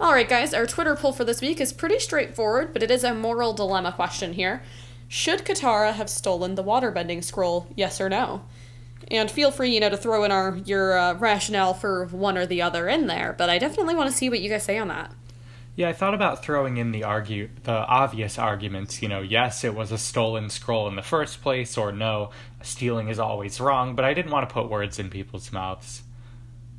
All 0.00 0.12
right, 0.12 0.28
guys, 0.28 0.54
our 0.54 0.66
Twitter 0.66 0.96
poll 0.96 1.12
for 1.12 1.24
this 1.24 1.40
week 1.40 1.60
is 1.60 1.72
pretty 1.72 1.98
straightforward, 1.98 2.72
but 2.72 2.82
it 2.82 2.90
is 2.90 3.04
a 3.04 3.12
moral 3.12 3.52
dilemma 3.52 3.92
question 3.92 4.32
here. 4.32 4.62
Should 5.12 5.44
Katara 5.44 5.92
have 5.92 6.08
stolen 6.08 6.54
the 6.54 6.62
waterbending 6.62 7.24
scroll? 7.24 7.66
Yes 7.74 8.00
or 8.00 8.08
no? 8.08 8.42
And 9.10 9.28
feel 9.28 9.50
free, 9.50 9.74
you 9.74 9.80
know, 9.80 9.88
to 9.88 9.96
throw 9.96 10.22
in 10.22 10.30
our 10.30 10.56
your 10.58 10.96
uh, 10.96 11.14
rationale 11.14 11.74
for 11.74 12.06
one 12.06 12.38
or 12.38 12.46
the 12.46 12.62
other 12.62 12.88
in 12.88 13.08
there. 13.08 13.34
But 13.36 13.50
I 13.50 13.58
definitely 13.58 13.96
want 13.96 14.08
to 14.08 14.16
see 14.16 14.30
what 14.30 14.40
you 14.40 14.48
guys 14.48 14.62
say 14.62 14.78
on 14.78 14.86
that. 14.86 15.12
Yeah, 15.74 15.88
I 15.88 15.94
thought 15.94 16.14
about 16.14 16.44
throwing 16.44 16.76
in 16.76 16.92
the 16.92 17.02
argue 17.02 17.48
the 17.64 17.72
obvious 17.72 18.38
arguments, 18.38 19.02
you 19.02 19.08
know, 19.08 19.20
yes, 19.20 19.64
it 19.64 19.74
was 19.74 19.90
a 19.90 19.98
stolen 19.98 20.48
scroll 20.48 20.86
in 20.86 20.94
the 20.94 21.02
first 21.02 21.42
place 21.42 21.76
or 21.76 21.90
no, 21.90 22.30
stealing 22.62 23.08
is 23.08 23.18
always 23.18 23.60
wrong, 23.60 23.96
but 23.96 24.04
I 24.04 24.14
didn't 24.14 24.30
want 24.30 24.48
to 24.48 24.52
put 24.52 24.70
words 24.70 25.00
in 25.00 25.10
people's 25.10 25.52
mouths. 25.52 26.02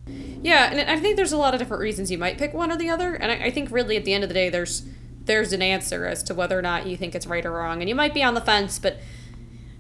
Yeah, 0.08 0.72
and 0.72 0.90
I 0.90 0.98
think 1.02 1.18
there's 1.18 1.34
a 1.34 1.38
lot 1.38 1.54
of 1.54 1.60
different 1.60 1.82
reasons 1.82 2.10
you 2.10 2.18
might 2.18 2.38
pick 2.38 2.54
one 2.54 2.72
or 2.72 2.78
the 2.78 2.90
other, 2.90 3.14
and 3.14 3.30
I, 3.30 3.48
I 3.48 3.52
think 3.52 3.72
really 3.72 3.98
at 3.98 4.06
the 4.06 4.14
end 4.14 4.24
of 4.24 4.30
the 4.30 4.34
day, 4.34 4.50
there's 4.50 4.84
there's 5.26 5.54
an 5.54 5.62
answer 5.62 6.06
as 6.06 6.24
to 6.24 6.34
whether 6.34 6.58
or 6.58 6.62
not 6.62 6.88
you 6.88 6.98
think 6.98 7.16
it's 7.16 7.28
right 7.28 7.46
or 7.46 7.52
wrong, 7.52 7.82
and 7.82 7.90
you 7.90 7.96
might 7.96 8.14
be 8.14 8.24
on 8.24 8.34
the 8.34 8.42
fence, 8.42 8.80
but 8.80 8.98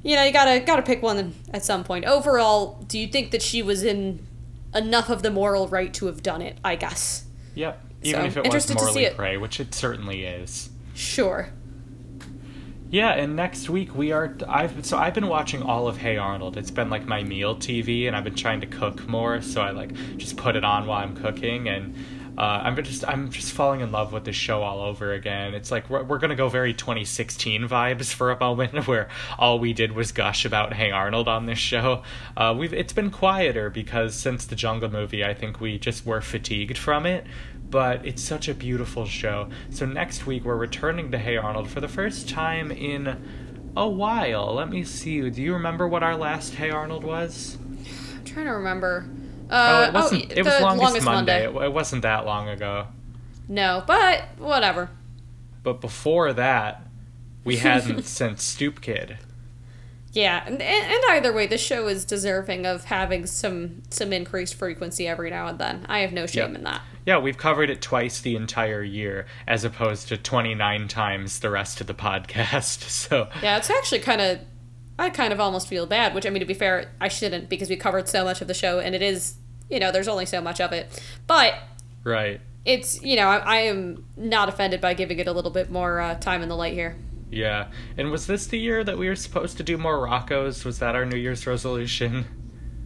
you 0.03 0.15
know 0.15 0.23
you 0.23 0.31
gotta 0.31 0.59
gotta 0.59 0.81
pick 0.81 1.01
one 1.01 1.33
at 1.53 1.63
some 1.63 1.83
point. 1.83 2.05
Overall, 2.05 2.83
do 2.87 2.97
you 2.99 3.07
think 3.07 3.31
that 3.31 3.41
she 3.41 3.61
was 3.61 3.83
in 3.83 4.25
enough 4.73 5.09
of 5.09 5.21
the 5.23 5.31
moral 5.31 5.67
right 5.67 5.93
to 5.95 6.05
have 6.07 6.23
done 6.23 6.41
it? 6.41 6.57
I 6.63 6.75
guess. 6.75 7.25
Yep. 7.55 7.85
Even 8.03 8.21
So, 8.21 8.25
if 8.25 8.37
it 8.37 8.39
was 8.39 8.45
interested 8.45 8.77
to 8.77 8.85
see 8.85 8.99
morally 9.01 9.15
prey, 9.15 9.37
which 9.37 9.59
it 9.59 9.75
certainly 9.75 10.25
is. 10.25 10.69
Sure. 10.93 11.49
Yeah, 12.89 13.13
and 13.13 13.37
next 13.37 13.69
week 13.69 13.95
we 13.95 14.11
are. 14.11 14.35
I've 14.49 14.85
so 14.85 14.97
I've 14.97 15.13
been 15.13 15.27
watching 15.27 15.61
all 15.63 15.87
of 15.87 15.97
Hey 15.97 16.17
Arnold. 16.17 16.57
It's 16.57 16.71
been 16.71 16.89
like 16.89 17.05
my 17.05 17.23
meal 17.23 17.55
TV, 17.55 18.05
and 18.07 18.15
I've 18.15 18.25
been 18.25 18.35
trying 18.35 18.59
to 18.61 18.67
cook 18.67 19.07
more. 19.07 19.41
So 19.41 19.61
I 19.61 19.71
like 19.71 19.93
just 20.17 20.35
put 20.35 20.57
it 20.57 20.65
on 20.65 20.87
while 20.87 21.01
I'm 21.01 21.15
cooking, 21.15 21.69
and 21.69 21.95
uh, 22.37 22.41
I'm 22.41 22.75
just 22.83 23.07
I'm 23.07 23.29
just 23.29 23.51
falling 23.53 23.81
in 23.81 23.91
love 23.91 24.13
with 24.13 24.25
this 24.25 24.35
show 24.35 24.61
all 24.61 24.81
over 24.81 25.13
again. 25.13 25.53
It's 25.53 25.71
like 25.71 25.89
we're 25.89 26.03
we're 26.03 26.17
gonna 26.17 26.35
go 26.35 26.49
very 26.49 26.73
2016 26.73 27.67
vibes 27.67 28.13
for 28.13 28.31
a 28.31 28.39
moment, 28.39 28.87
where 28.87 29.09
all 29.37 29.59
we 29.59 29.73
did 29.73 29.91
was 29.91 30.11
gush 30.11 30.45
about 30.45 30.73
Hey 30.73 30.91
Arnold 30.91 31.27
on 31.27 31.45
this 31.45 31.59
show. 31.59 32.03
Uh, 32.37 32.55
we've 32.57 32.73
it's 32.73 32.93
been 32.93 33.11
quieter 33.11 33.69
because 33.69 34.15
since 34.15 34.45
the 34.45 34.55
Jungle 34.55 34.89
movie, 34.89 35.23
I 35.23 35.33
think 35.33 35.59
we 35.59 35.77
just 35.77 36.05
were 36.05 36.21
fatigued 36.21 36.77
from 36.77 37.05
it 37.05 37.25
but 37.69 38.05
it's 38.05 38.21
such 38.21 38.49
a 38.49 38.53
beautiful 38.53 39.05
show. 39.05 39.47
So 39.69 39.85
next 39.85 40.27
week 40.27 40.43
we're 40.43 40.57
returning 40.57 41.09
to 41.11 41.17
Hey 41.17 41.37
Arnold 41.37 41.69
for 41.69 41.79
the 41.79 41.87
first 41.87 42.27
time 42.27 42.69
in 42.69 43.17
a 43.77 43.87
while. 43.87 44.53
Let 44.53 44.69
me 44.69 44.83
see. 44.83 45.29
Do 45.29 45.41
you 45.41 45.53
remember 45.53 45.87
what 45.87 46.03
our 46.03 46.17
last 46.17 46.53
Hey 46.53 46.69
Arnold 46.69 47.05
was? 47.05 47.57
I'm 47.61 48.25
trying 48.25 48.45
to 48.47 48.51
remember. 48.51 49.05
Oh, 49.51 49.55
Uh, 49.57 49.85
it 49.87 49.93
wasn't. 49.93 50.25
oh, 50.31 50.33
it 50.35 50.45
was 50.45 50.53
the 50.57 50.61
longest, 50.63 51.05
Monday. 51.05 51.45
It, 51.45 51.55
it 51.55 51.73
wasn't 51.73 52.01
that 52.03 52.25
long 52.25 52.47
ago. 52.49 52.87
No, 53.47 53.83
but 53.85 54.23
whatever. 54.37 54.89
But 55.63 55.81
before 55.81 56.33
that, 56.33 56.83
we 57.43 57.57
hadn't 57.67 58.03
since 58.03 58.43
Stoop 58.43 58.81
Kid. 58.81 59.17
Yeah, 60.13 60.43
and, 60.45 60.61
and 60.61 61.03
either 61.11 61.31
way, 61.31 61.47
the 61.47 61.57
show 61.57 61.87
is 61.87 62.03
deserving 62.03 62.65
of 62.65 62.83
having 62.85 63.25
some 63.25 63.81
some 63.89 64.11
increased 64.11 64.55
frequency 64.55 65.07
every 65.07 65.29
now 65.29 65.47
and 65.47 65.57
then. 65.57 65.85
I 65.87 65.99
have 65.99 66.11
no 66.11 66.25
shame 66.25 66.49
Yep. 66.49 66.57
in 66.57 66.63
that. 66.65 66.81
Yeah, 67.05 67.17
we've 67.19 67.37
covered 67.37 67.69
it 67.69 67.81
twice 67.81 68.19
the 68.19 68.35
entire 68.35 68.83
year, 68.83 69.25
as 69.47 69.63
opposed 69.63 70.09
to 70.09 70.17
29 70.17 70.87
times 70.87 71.39
the 71.39 71.49
rest 71.49 71.81
of 71.81 71.87
the 71.87 71.93
podcast. 71.93 72.83
So, 72.89 73.29
Yeah, 73.41 73.57
it's 73.57 73.69
actually 73.69 73.99
kind 73.99 74.21
of. 74.21 74.39
I 74.99 75.09
kind 75.09 75.33
of 75.33 75.39
almost 75.39 75.67
feel 75.67 75.85
bad, 75.87 76.13
which 76.13 76.25
I 76.27 76.29
mean, 76.29 76.41
to 76.41 76.45
be 76.45 76.53
fair, 76.53 76.91
I 76.99 77.07
shouldn't 77.07 77.49
because 77.49 77.69
we 77.69 77.75
covered 77.77 78.07
so 78.09 78.23
much 78.25 78.41
of 78.41 78.47
the 78.47 78.53
show, 78.53 78.79
and 78.79 78.93
it 78.93 79.01
is, 79.01 79.35
you 79.71 79.79
know, 79.79 79.91
there's 79.91 80.07
only 80.07 80.25
so 80.25 80.41
much 80.41 80.61
of 80.61 80.71
it. 80.73 81.01
But 81.25 81.55
right. 82.03 82.41
it's, 82.65 83.01
you 83.01 83.15
know, 83.15 83.27
I, 83.27 83.37
I 83.37 83.55
am 83.61 84.05
not 84.17 84.49
offended 84.49 84.81
by 84.81 84.93
giving 84.93 85.17
it 85.19 85.27
a 85.27 85.31
little 85.31 85.51
bit 85.51 85.71
more 85.71 85.99
uh, 85.99 86.15
time 86.15 86.43
in 86.43 86.49
the 86.49 86.55
light 86.55 86.73
here. 86.73 86.95
Yeah. 87.31 87.67
And 87.97 88.11
was 88.11 88.27
this 88.27 88.47
the 88.47 88.59
year 88.59 88.83
that 88.83 88.97
we 88.97 89.07
were 89.07 89.15
supposed 89.15 89.57
to 89.57 89.63
do 89.63 89.77
more 89.77 90.05
Rockos? 90.05 90.65
Was 90.65 90.79
that 90.79 90.95
our 90.95 91.05
New 91.05 91.17
Year's 91.17 91.47
resolution? 91.47 92.25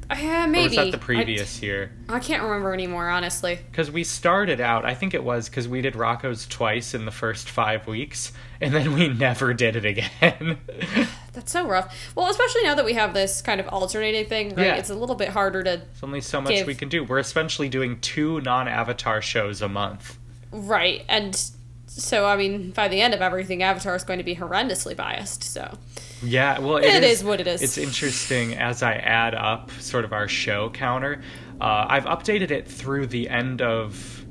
Uh, 0.08 0.16
Or 0.16 0.48
maybe. 0.48 0.68
was 0.68 0.76
that 0.76 0.92
the 0.92 1.00
previous 1.00 1.64
year? 1.64 1.92
I, 2.08 2.18
I 2.18 2.20
can't 2.20 2.44
remember 2.44 2.74
anymore, 2.74 3.10
honestly. 3.10 3.58
Because 3.72 3.90
we 3.90 4.04
started 4.04 4.62
out, 4.62 4.86
I 4.86 4.94
think 4.94 5.16
it 5.16 5.24
was 5.24 5.50
because 5.50 5.68
we 5.68 5.82
did 5.82 5.96
Rocko's 5.96 6.46
twice 6.46 6.94
in 6.94 7.06
the 7.06 7.12
first 7.12 7.50
five 7.50 7.88
weeks, 7.88 8.32
and 8.62 8.72
then 8.72 8.94
we 8.94 9.08
never 9.08 9.56
did 9.56 9.76
it 9.76 9.86
again. 9.86 10.60
That's 11.36 11.52
so 11.52 11.68
rough. 11.68 11.96
Well, 12.16 12.30
especially 12.30 12.64
now 12.64 12.76
that 12.76 12.86
we 12.86 12.94
have 12.94 13.14
this 13.14 13.42
kind 13.42 13.60
of 13.60 13.68
alternating 13.68 14.26
thing, 14.26 14.56
right? 14.56 14.68
Yeah. 14.68 14.76
It's 14.76 14.90
a 14.90 14.96
little 14.96 15.16
bit 15.16 15.30
harder 15.30 15.64
to. 15.64 15.78
There's 15.78 16.04
only 16.04 16.22
so 16.22 16.42
much 16.42 16.54
Give. 16.54 16.68
we 16.68 16.76
can 16.76 16.90
do. 16.90 17.04
We're 17.04 17.20
essentially 17.20 17.70
doing 17.70 18.00
two 18.00 18.42
non 18.42 18.68
Avatar 18.68 19.22
shows 19.22 19.62
a 19.62 19.70
month. 19.70 20.18
Right. 20.52 21.04
And 21.10 21.36
so, 21.88 22.26
I 22.26 22.36
mean, 22.36 22.72
by 22.72 22.88
the 22.88 23.02
end 23.02 23.14
of 23.14 23.22
everything, 23.22 23.64
Avatar 23.64 23.96
is 23.96 24.04
going 24.04 24.20
to 24.20 24.26
be 24.26 24.36
horrendously 24.36 24.96
biased, 24.96 25.44
so. 25.44 25.78
Yeah, 26.24 26.60
well, 26.60 26.78
It 26.78 27.04
is 27.04 27.24
what 27.24 27.40
it 27.40 27.48
is. 27.48 27.62
It's 27.62 27.78
interesting 27.78 28.56
as 28.56 28.82
I 28.82 28.94
add 28.94 29.36
up 29.36 29.72
sort 29.80 30.06
of 30.06 30.14
our 30.14 30.28
show 30.28 30.70
counter. 30.70 31.22
Uh, 31.60 31.86
I've 31.88 32.06
updated 32.06 32.52
it 32.52 32.68
through 32.68 33.08
the 33.08 33.30
end 33.30 33.62
of 33.62 34.26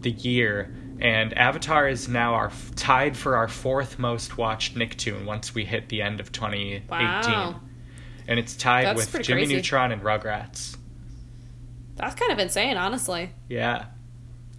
the 0.00 0.10
year, 0.10 0.74
and 1.02 1.36
Avatar 1.36 1.88
is 1.88 2.08
now 2.08 2.34
our 2.34 2.50
tied 2.76 3.16
for 3.16 3.36
our 3.36 3.48
fourth 3.48 3.98
most 3.98 4.38
watched 4.38 4.76
Nicktoon 4.76 5.24
once 5.26 5.52
we 5.54 5.64
hit 5.64 5.88
the 5.88 6.00
end 6.00 6.20
of 6.20 6.30
2018, 6.32 6.88
Wow. 6.88 7.60
and 8.28 8.38
it's 8.38 8.54
tied 8.56 8.86
That's 8.86 9.12
with 9.12 9.22
Jimmy 9.24 9.42
crazy. 9.42 9.56
Neutron 9.56 9.90
and 9.92 10.00
Rugrats. 10.02 10.76
That's 11.96 12.14
kind 12.14 12.30
of 12.32 12.38
insane, 12.38 12.76
honestly. 12.76 13.30
Yeah. 13.48 13.86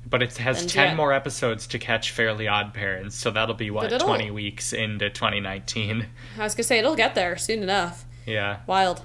But 0.06 0.22
it 0.22 0.38
has 0.38 0.62
And 0.62 0.70
10 0.70 0.88
yet- 0.90 0.96
more 0.98 1.14
episodes 1.14 1.66
to 1.68 1.80
catch 1.80 2.12
Fairly 2.12 2.48
Odd 2.48 2.74
Parents, 2.74 3.16
so 3.16 3.32
that'll 3.32 3.56
be, 3.56 3.72
what, 3.72 3.90
20 3.98 4.30
weeks 4.32 4.74
into 4.74 5.10
2019. 5.10 6.06
I 6.38 6.44
was 6.44 6.54
going 6.54 6.58
to 6.58 6.64
say, 6.64 6.78
it'll 6.80 6.96
get 6.96 7.16
there 7.16 7.38
soon 7.38 7.64
enough. 7.64 8.06
Yeah. 8.26 8.58
Wild. 8.68 9.02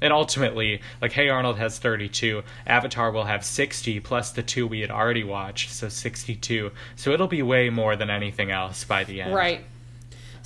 And 0.00 0.12
ultimately, 0.12 0.80
like, 1.00 1.12
Hey 1.12 1.28
Arnold 1.28 1.56
has 1.58 1.78
32, 1.78 2.42
Avatar 2.66 3.10
will 3.10 3.24
have 3.24 3.44
60, 3.44 4.00
plus 4.00 4.32
the 4.32 4.42
two 4.42 4.66
we 4.66 4.80
had 4.80 4.90
already 4.90 5.24
watched, 5.24 5.70
so 5.70 5.88
62. 5.88 6.72
So 6.96 7.10
it'll 7.12 7.28
be 7.28 7.42
way 7.42 7.70
more 7.70 7.96
than 7.96 8.10
anything 8.10 8.50
else 8.50 8.84
by 8.84 9.04
the 9.04 9.22
end. 9.22 9.34
Right. 9.34 9.64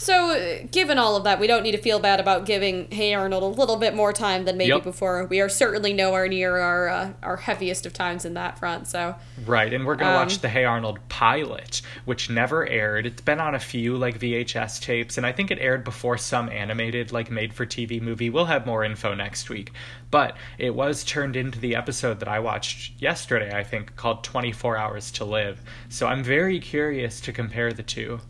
So, 0.01 0.31
uh, 0.31 0.63
given 0.71 0.97
all 0.97 1.17
of 1.17 1.25
that, 1.25 1.41
we 1.41 1.49
don't 1.49 1.65
need 1.65 1.73
to 1.73 1.79
feel 1.83 1.99
bad 1.99 2.21
about 2.21 2.47
giving 2.47 2.89
Hey 2.89 3.15
Arnold 3.15 3.43
a 3.43 3.47
little 3.47 3.75
bit 3.75 3.97
more 3.97 4.13
time 4.13 4.45
than 4.45 4.57
maybe 4.57 4.69
Yep. 4.71 4.85
before. 4.85 5.25
We 5.25 5.41
are 5.41 5.49
certainly 5.49 5.93
nowhere 5.93 6.29
near 6.29 6.57
our 6.57 6.89
uh, 6.89 7.11
our 7.21 7.37
heaviest 7.37 7.85
of 7.85 7.93
times 7.95 8.25
in 8.25 8.35
that 8.35 8.61
front. 8.61 8.87
So, 8.87 9.17
Right, 9.45 9.75
and 9.75 9.85
we're 9.85 9.97
gonna 9.97 10.13
Um, 10.13 10.17
watch 10.17 10.39
the 10.39 10.49
Hey 10.49 10.65
Arnold 10.65 11.01
pilot, 11.09 11.83
which 12.05 12.31
never 12.31 12.65
aired. 12.65 13.07
It's 13.07 13.23
been 13.23 13.41
on 13.41 13.57
a 13.57 13.59
few 13.59 13.97
like 13.97 14.21
VHS 14.21 14.79
tapes, 14.79 15.17
and 15.19 15.27
I 15.27 15.33
think 15.33 15.51
it 15.51 15.59
aired 15.61 15.83
before 15.83 16.17
some 16.17 16.49
animated 16.49 17.11
like 17.11 17.29
made-for-TV 17.29 18.01
movie. 18.01 18.31
We'll 18.31 18.45
have 18.45 18.67
more 18.67 18.85
info 18.85 19.15
next 19.15 19.51
week, 19.51 19.73
but 20.13 20.37
it 20.59 20.77
was 20.77 21.03
turned 21.03 21.35
into 21.35 21.59
the 21.59 21.75
episode 21.75 22.21
that 22.21 22.29
I 22.29 22.39
watched 22.39 22.93
yesterday. 23.03 23.51
I 23.53 23.65
think 23.65 23.97
called 23.97 24.23
"24 24.23 24.77
Hours 24.77 25.11
to 25.11 25.25
Live." 25.25 25.61
So 25.89 26.07
I'm 26.07 26.23
very 26.23 26.61
curious 26.61 27.21
to 27.23 27.33
compare 27.33 27.73
the 27.73 27.83
two. 27.83 28.21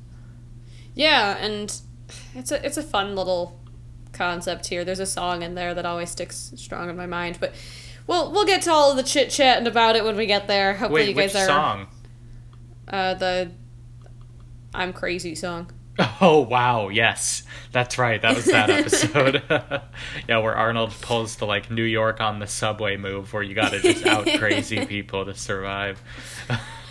Yeah, 0.99 1.37
and 1.39 1.73
it's 2.35 2.51
a 2.51 2.67
it's 2.67 2.77
a 2.77 2.83
fun 2.83 3.15
little 3.15 3.61
concept 4.13 4.67
here. 4.67 4.85
There's 4.85 4.99
a 4.99 5.07
song 5.07 5.43
in 5.43 5.55
there 5.55 5.73
that 5.75 5.87
always 5.87 6.11
sticks 6.11 6.53
strong 6.57 6.91
in 6.91 6.97
my 6.97 7.07
mind, 7.07 7.39
but 7.41 7.55
we'll 8.09 8.33
we'll 8.33 8.45
get 8.45 8.63
to 8.63 8.73
all 8.73 8.91
of 8.91 8.97
the 8.97 9.05
chit 9.05 9.31
chatting 9.31 9.69
about 9.69 9.95
it 9.95 10.05
when 10.05 10.17
we 10.17 10.27
get 10.27 10.49
there. 10.49 10.75
Hopefully, 10.75 11.03
Wait, 11.03 11.09
you 11.11 11.15
which 11.15 11.33
guys 11.33 11.45
are 11.45 11.47
song? 11.47 11.87
uh 12.89 13.15
the 13.15 13.51
I'm 14.75 14.93
crazy 14.93 15.35
song. 15.35 15.71
Oh 16.21 16.41
wow, 16.43 16.89
yes, 16.91 17.43
that's 17.73 17.99
right. 17.99 18.21
That 18.23 18.37
was 18.37 18.45
that 18.47 18.71
episode. 18.79 19.43
yeah, 20.29 20.39
where 20.39 20.55
Arnold 20.55 20.93
pulls 21.01 21.37
the 21.37 21.45
like 21.47 21.71
New 21.73 21.83
York 21.83 22.21
on 22.21 22.39
the 22.39 22.47
subway 22.47 22.97
move, 22.97 23.33
where 23.33 23.43
you 23.43 23.55
got 23.55 23.71
to 23.73 23.81
just 23.81 24.07
out 24.07 24.27
crazy 24.39 24.87
people 24.87 25.25
to 25.25 25.35
survive. 25.35 26.01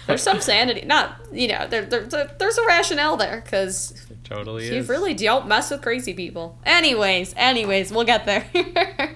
There's 0.07 0.23
some 0.23 0.41
sanity. 0.41 0.85
Not 0.85 1.19
you 1.31 1.47
know 1.49 1.67
there, 1.67 1.85
there, 1.85 2.01
there- 2.01 2.31
there's 2.39 2.57
a 2.57 2.65
rationale 2.65 3.17
there 3.17 3.41
because 3.41 3.93
totally 4.23 4.65
you 4.67 4.75
is. 4.75 4.89
really 4.89 5.13
don't 5.13 5.47
mess 5.47 5.69
with 5.71 5.81
crazy 5.81 6.13
people. 6.13 6.57
Anyways, 6.65 7.33
anyways, 7.37 7.91
we'll 7.91 8.05
get 8.05 8.25
there. 8.25 8.45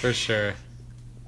For 0.00 0.12
sure. 0.12 0.54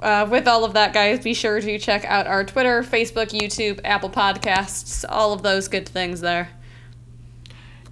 uh, 0.01 0.27
with 0.31 0.47
all 0.47 0.65
of 0.65 0.75
that, 0.75 0.93
guys, 0.95 1.21
be 1.21 1.35
sure 1.35 1.61
to 1.61 1.79
check 1.79 2.05
out 2.05 2.27
our 2.27 2.45
Twitter, 2.45 2.83
Facebook, 2.83 3.31
YouTube, 3.31 3.81
Apple 3.85 4.11
Podcasts, 4.11 5.05
all 5.09 5.33
of 5.33 5.43
those 5.43 5.67
good 5.69 5.89
things 5.89 6.21
there. 6.21 6.49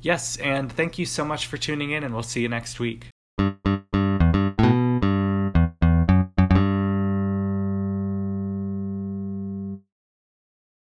Yes, 0.01 0.37
and 0.37 0.71
thank 0.71 0.99
you 0.99 1.05
so 1.07 1.25
much 1.25 1.47
for 1.47 1.57
tuning 1.57 1.91
in, 1.91 2.05
and 2.05 2.15
we'll 2.15 2.23
see 2.23 2.41
you 2.43 2.49
next 2.49 2.79
week. 2.79 3.07